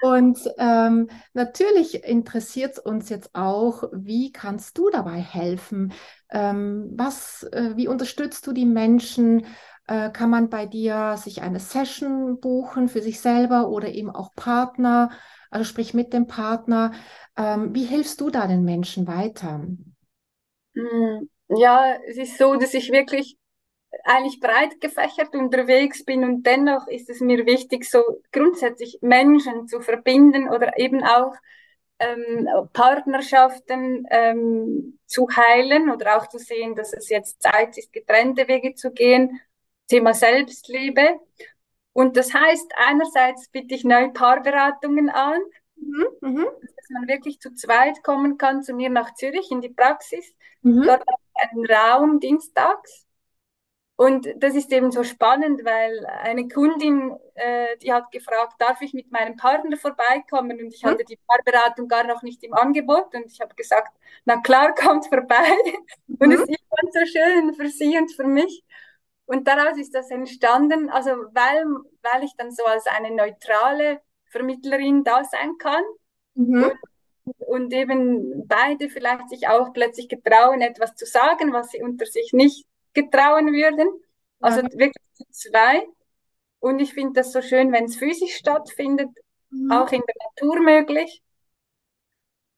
[0.00, 5.92] Und ähm, natürlich interessiert es uns jetzt auch, wie kannst du dabei helfen?
[6.30, 9.44] Ähm, was, äh, wie unterstützt du die Menschen?
[9.88, 14.34] Äh, kann man bei dir sich eine Session buchen für sich selber oder eben auch
[14.36, 15.10] Partner,
[15.50, 16.92] also sprich mit dem Partner?
[17.36, 19.66] Ähm, wie hilfst du da den Menschen weiter?
[20.76, 23.36] Hm, Ja, es ist so, dass ich wirklich
[24.04, 29.80] eigentlich breit gefächert unterwegs bin und dennoch ist es mir wichtig, so grundsätzlich Menschen zu
[29.80, 31.34] verbinden oder eben auch
[31.98, 38.46] ähm, Partnerschaften ähm, zu heilen oder auch zu sehen, dass es jetzt Zeit ist, getrennte
[38.48, 39.40] Wege zu gehen.
[39.88, 41.18] Thema Selbstliebe.
[41.92, 45.40] Und das heißt, einerseits biete ich neue Paarberatungen an,
[45.80, 49.68] Mhm, mhm, dass man wirklich zu zweit kommen kann zu mir nach Zürich in die
[49.68, 50.34] Praxis.
[50.62, 53.04] mhm, Dort habe ich einen Raum dienstags.
[53.96, 58.94] Und das ist eben so spannend, weil eine Kundin, äh, die hat gefragt, darf ich
[58.94, 60.60] mit meinem Partner vorbeikommen?
[60.60, 60.90] Und ich mhm.
[60.90, 63.12] hatte die Paarberatung gar noch nicht im Angebot.
[63.12, 63.92] Und ich habe gesagt,
[64.24, 65.50] na klar, kommt vorbei.
[66.20, 68.64] Und es ist ganz so schön für sie und für mich.
[69.26, 71.66] Und daraus ist das entstanden, also weil,
[72.02, 74.00] weil ich dann so als eine neutrale
[74.30, 75.82] Vermittlerin da sein kann
[76.34, 76.70] Mhm.
[77.38, 82.32] und eben beide vielleicht sich auch plötzlich getrauen, etwas zu sagen, was sie unter sich
[82.32, 83.88] nicht getrauen würden.
[84.40, 84.68] Also Ja.
[84.72, 85.86] wirklich zu zweit.
[86.60, 89.10] Und ich finde das so schön, wenn es physisch stattfindet,
[89.50, 89.72] Mhm.
[89.72, 91.22] auch in der Natur möglich.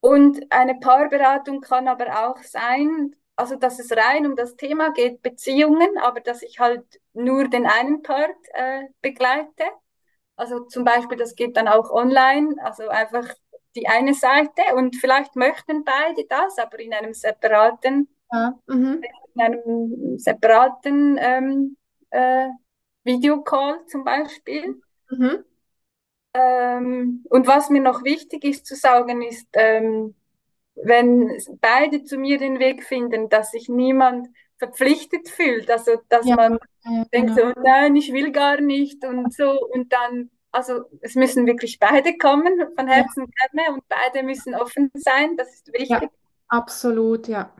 [0.01, 5.23] Und eine Paarberatung kann aber auch sein, also dass es rein um das Thema geht,
[5.23, 9.64] Beziehungen, aber dass ich halt nur den einen Part äh, begleite.
[10.41, 13.26] Also zum Beispiel, das geht dann auch online, also einfach
[13.76, 18.59] die eine Seite und vielleicht möchten beide das, aber in einem separaten, Ja.
[18.66, 19.03] Mhm.
[19.34, 21.76] in einem separaten ähm,
[22.11, 22.49] äh,
[23.05, 24.80] Videocall zum Beispiel.
[25.11, 25.45] Mhm.
[26.32, 30.14] Ähm, und was mir noch wichtig ist zu sagen, ist, ähm,
[30.74, 31.30] wenn
[31.61, 34.28] beide zu mir den Weg finden, dass sich niemand
[34.61, 37.37] verpflichtet fühlt, also dass Ja, man ja, denkt genau.
[37.37, 42.19] so, nein, ich will gar nicht und so und dann, also es müssen wirklich beide
[42.19, 46.11] kommen von Ja, Herzen gerne und beide müssen offen sein, das ist ja, wichtig.
[46.49, 47.55] absolut, ja.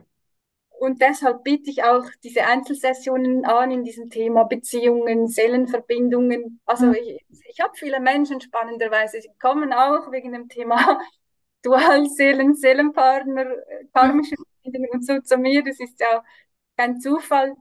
[0.79, 6.61] Und deshalb biete ich auch diese Einzelsessionen an in diesem Thema Beziehungen, Seelenverbindungen.
[6.65, 6.95] Also Mhm.
[6.95, 10.99] ich, ich habe viele Menschen spannenderweise, sie kommen auch wegen dem Thema
[11.63, 14.21] Dualseelen, Seelenpartner, äh, Mhm.
[14.21, 15.63] karmische Verbindungen und so zu mir.
[15.63, 16.25] Das ist ja
[16.81, 17.55] kein Zufall.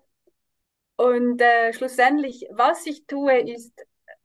[0.95, 3.73] Und äh, schlussendlich, was ich tue, ist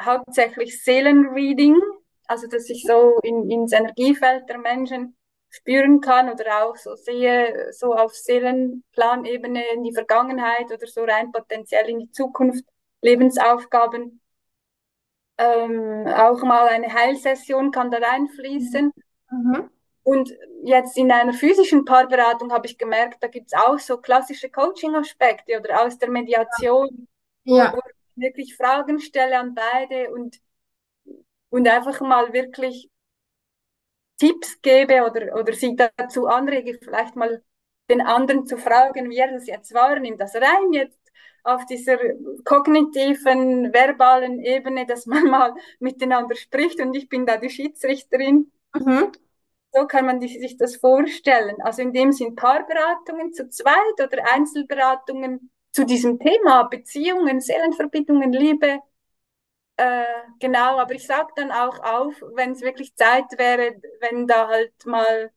[0.01, 1.81] hauptsächlich Seelenreading,
[2.27, 5.17] also dass ich so in, ins Energiefeld der Menschen
[5.51, 11.31] spüren kann oder auch so sehe, so auf Seelenplanebene in die Vergangenheit oder so rein
[11.31, 12.65] potenziell in die Zukunft,
[13.03, 14.21] Lebensaufgaben.
[15.39, 18.93] Ähm, auch mal eine Heilsession kann da reinfließen.
[19.31, 19.71] Mhm.
[20.05, 20.31] Und
[20.63, 25.59] jetzt in einer physischen Paarberatung habe ich gemerkt, da gibt es auch so klassische Coaching-Aspekte
[25.59, 27.09] oder aus der Mediation,
[27.45, 30.41] wo, Ja, wo ich wirklich Fragen stelle an beide und,
[31.51, 32.91] und einfach mal wirklich
[34.19, 37.43] Tipps gebe oder, oder sie dazu anrege, vielleicht mal
[37.91, 40.21] den anderen zu fragen, wie er das jetzt wahrnimmt.
[40.21, 40.99] Also rein jetzt
[41.43, 41.99] auf dieser
[42.45, 48.51] kognitiven, verbalen Ebene, dass man mal miteinander spricht und ich bin da die Schiedsrichterin.
[48.75, 49.13] mhm.
[49.75, 51.57] So kann man sich das vorstellen.
[51.63, 58.79] Also in dem sind Paarberatungen zu zweit oder Einzelberatungen zu diesem Thema, Beziehungen, Seelenverbindungen, Liebe.
[59.77, 60.05] Äh,
[60.39, 64.73] genau, aber ich sage dann auch auf, wenn es wirklich Zeit wäre, wenn da halt
[64.87, 65.33] mal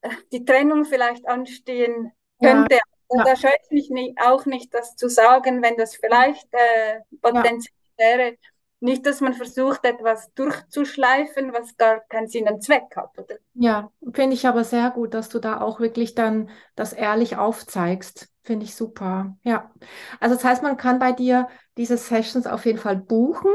[0.00, 2.10] äh, die Trennung vielleicht anstehen
[2.42, 2.74] könnte.
[2.74, 2.80] Ja.
[3.10, 3.24] Ja.
[3.24, 7.72] Da scheue ich mich nicht, auch nicht, das zu sagen, wenn das vielleicht äh, potenziell
[7.96, 8.04] ja.
[8.18, 8.36] wäre.
[8.80, 13.36] Nicht, dass man versucht, etwas durchzuschleifen, was gar keinen Sinn und Zweck hat, oder?
[13.54, 18.28] Ja, finde ich aber sehr gut, dass du da auch wirklich dann das ehrlich aufzeigst.
[18.44, 19.36] Finde ich super.
[19.42, 19.70] Ja.
[20.20, 23.50] Also das heißt, man kann bei dir diese Sessions auf jeden Fall buchen.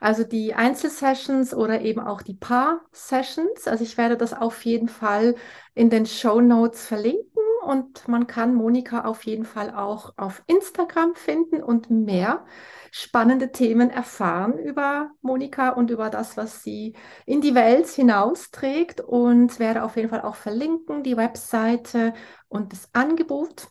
[0.00, 3.66] Also die Einzelsessions oder eben auch die Paar-Sessions.
[3.66, 5.34] Also ich werde das auf jeden Fall
[5.74, 11.14] in den Show Notes verlinken und man kann Monika auf jeden Fall auch auf Instagram
[11.14, 12.46] finden und mehr
[12.90, 16.94] spannende Themen erfahren über Monika und über das, was sie
[17.26, 22.14] in die Welt hinausträgt und werde auf jeden Fall auch verlinken, die Webseite
[22.48, 23.68] und das Angebot.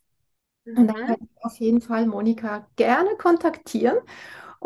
[0.65, 0.77] Mhm.
[0.77, 3.97] Und dann werde ich auf jeden Fall Monika gerne kontaktieren.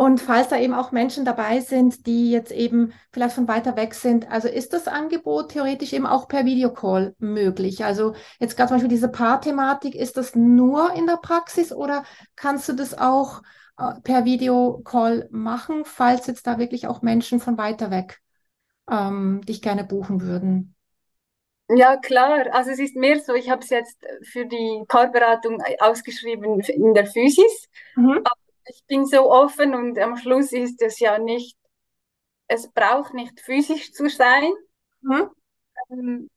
[0.01, 3.93] Und falls da eben auch Menschen dabei sind, die jetzt eben vielleicht von weiter weg
[3.93, 7.85] sind, also ist das Angebot theoretisch eben auch per Videocall möglich?
[7.85, 12.03] Also jetzt gerade zum Beispiel diese Paarthematik, ist das nur in der Praxis oder
[12.35, 13.43] kannst du das auch
[13.77, 18.21] äh, per Videocall machen, falls jetzt da wirklich auch Menschen von weiter weg
[18.89, 20.73] ähm, dich gerne buchen würden?
[21.69, 22.47] Ja, klar.
[22.53, 27.05] Also es ist mehr so, ich habe es jetzt für die Paarberatung ausgeschrieben in der
[27.05, 27.69] Physis.
[27.95, 28.23] Mhm.
[28.71, 31.57] Ich bin so offen und am Schluss ist es ja nicht,
[32.47, 34.51] es braucht nicht physisch zu sein.
[35.01, 35.29] Mhm.
[35.89, 36.29] Ähm,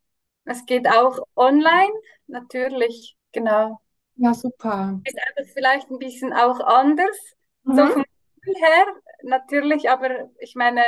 [0.45, 1.93] es geht auch online,
[2.26, 3.80] natürlich, genau.
[4.16, 5.01] Ja, super.
[5.05, 7.16] Ist einfach vielleicht ein bisschen auch anders,
[7.62, 7.76] mhm.
[7.76, 8.05] so vom
[8.37, 8.87] Gefühl her,
[9.22, 10.82] natürlich, aber ich meine,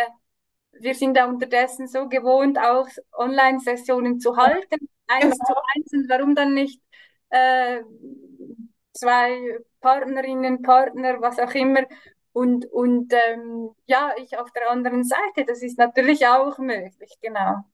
[0.73, 6.35] wir sind da unterdessen so gewohnt, auch Online-Sessionen zu halten, eins zu eins, und warum
[6.35, 6.81] dann nicht
[7.31, 7.81] äh,
[8.97, 11.83] zwei Partnerinnen, Partner, was auch immer,
[12.33, 17.65] und, und ähm, ja, ich auf der anderen Seite, das ist natürlich auch möglich, genau.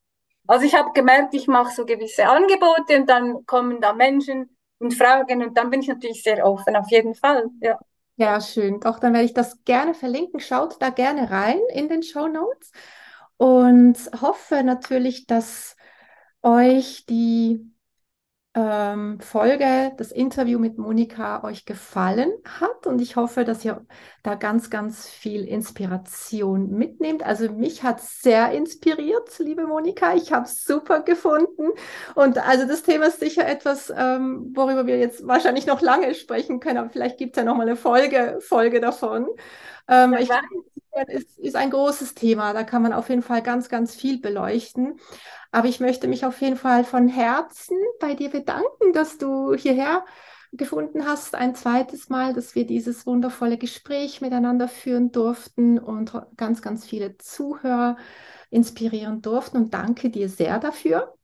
[0.47, 4.95] Also ich habe gemerkt, ich mache so gewisse Angebote und dann kommen da Menschen, und
[4.95, 5.43] Fragen.
[5.43, 7.47] Und dann bin ich natürlich sehr offen, auf jeden Fall.
[7.61, 7.79] Ja.
[8.17, 8.79] Ja, schön.
[8.81, 10.41] Doch, dann werde ich das gerne verlinken.
[10.41, 12.71] Schaut da gerne rein in den Show Notes
[13.39, 15.77] und hoffe natürlich, dass
[16.43, 17.72] euch die
[18.55, 23.87] ähm, Folge, das Interview mit Monika euch gefallen hat und ich hoffe, dass ihr
[24.23, 27.23] da ganz, ganz viel Inspiration mitnehmt.
[27.23, 30.15] Also mich hat sehr inspiriert, liebe Monika.
[30.15, 31.71] Ich habe es super gefunden
[32.15, 36.61] und also das Thema ist sicher etwas, ähm, worüber wir jetzt wahrscheinlich noch lange sprechen
[36.61, 39.29] können, aber vielleicht gibt es ja noch mal eine Folge, Folge davon.
[39.89, 40.29] Ähm, ich
[41.09, 42.53] ist, ist ein großes Thema.
[42.53, 44.99] Da kann man auf jeden Fall ganz, ganz viel beleuchten.
[45.51, 50.05] Aber ich möchte mich auf jeden Fall von Herzen bei dir bedanken, dass du hierher
[50.53, 56.61] gefunden hast, ein zweites Mal, dass wir dieses wundervolle Gespräch miteinander führen durften und ganz,
[56.63, 57.97] ganz viele Zuhörer
[58.51, 59.57] inspirieren durften.
[59.59, 61.15] Und danke dir sehr dafür.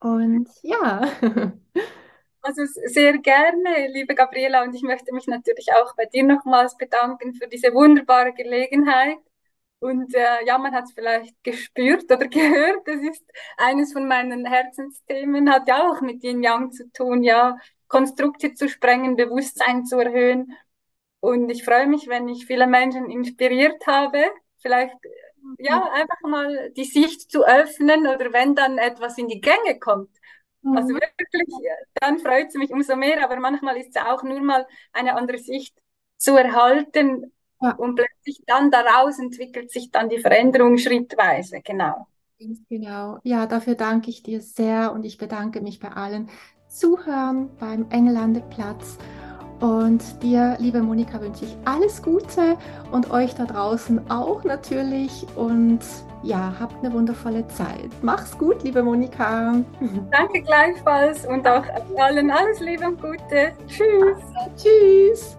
[0.00, 1.02] Und ja.
[2.46, 7.32] Also sehr gerne, liebe Gabriela, und ich möchte mich natürlich auch bei dir nochmals bedanken
[7.32, 9.16] für diese wunderbare Gelegenheit.
[9.78, 12.86] Und äh, ja, man hat es vielleicht gespürt oder gehört.
[12.86, 13.24] Das ist
[13.56, 17.56] eines von meinen Herzensthemen, hat ja auch mit Yin Yang zu tun, ja,
[17.88, 20.54] Konstrukte zu sprengen, Bewusstsein zu erhöhen.
[21.20, 24.22] Und ich freue mich, wenn ich viele Menschen inspiriert habe,
[24.58, 24.96] vielleicht
[25.58, 25.88] ja, mhm.
[25.94, 30.10] einfach mal die Sicht zu öffnen oder wenn dann etwas in die Gänge kommt.
[30.64, 31.00] Also mhm.
[31.00, 31.48] wirklich,
[31.94, 35.38] dann freut es mich umso mehr, aber manchmal ist es auch nur mal eine andere
[35.38, 35.76] Sicht
[36.16, 37.32] zu erhalten,
[37.64, 37.74] ja.
[37.76, 42.06] Und plötzlich dann daraus entwickelt sich dann die Veränderung schrittweise, genau.
[42.68, 43.18] genau.
[43.22, 46.28] Ja, dafür danke ich dir sehr und ich bedanke mich bei allen
[46.68, 48.98] Zuhörern beim Engelandeplatz.
[49.60, 52.56] Und dir, liebe Monika, wünsche ich alles Gute
[52.92, 55.26] und euch da draußen auch natürlich.
[55.36, 55.80] Und
[56.22, 57.90] ja, habt eine wundervolle Zeit.
[58.02, 59.54] Mach's gut, liebe Monika.
[60.10, 61.64] Danke gleichfalls und auch
[61.98, 63.52] allen alles Liebe und Gute.
[63.68, 64.18] Tschüss.
[64.56, 65.36] Tschüss.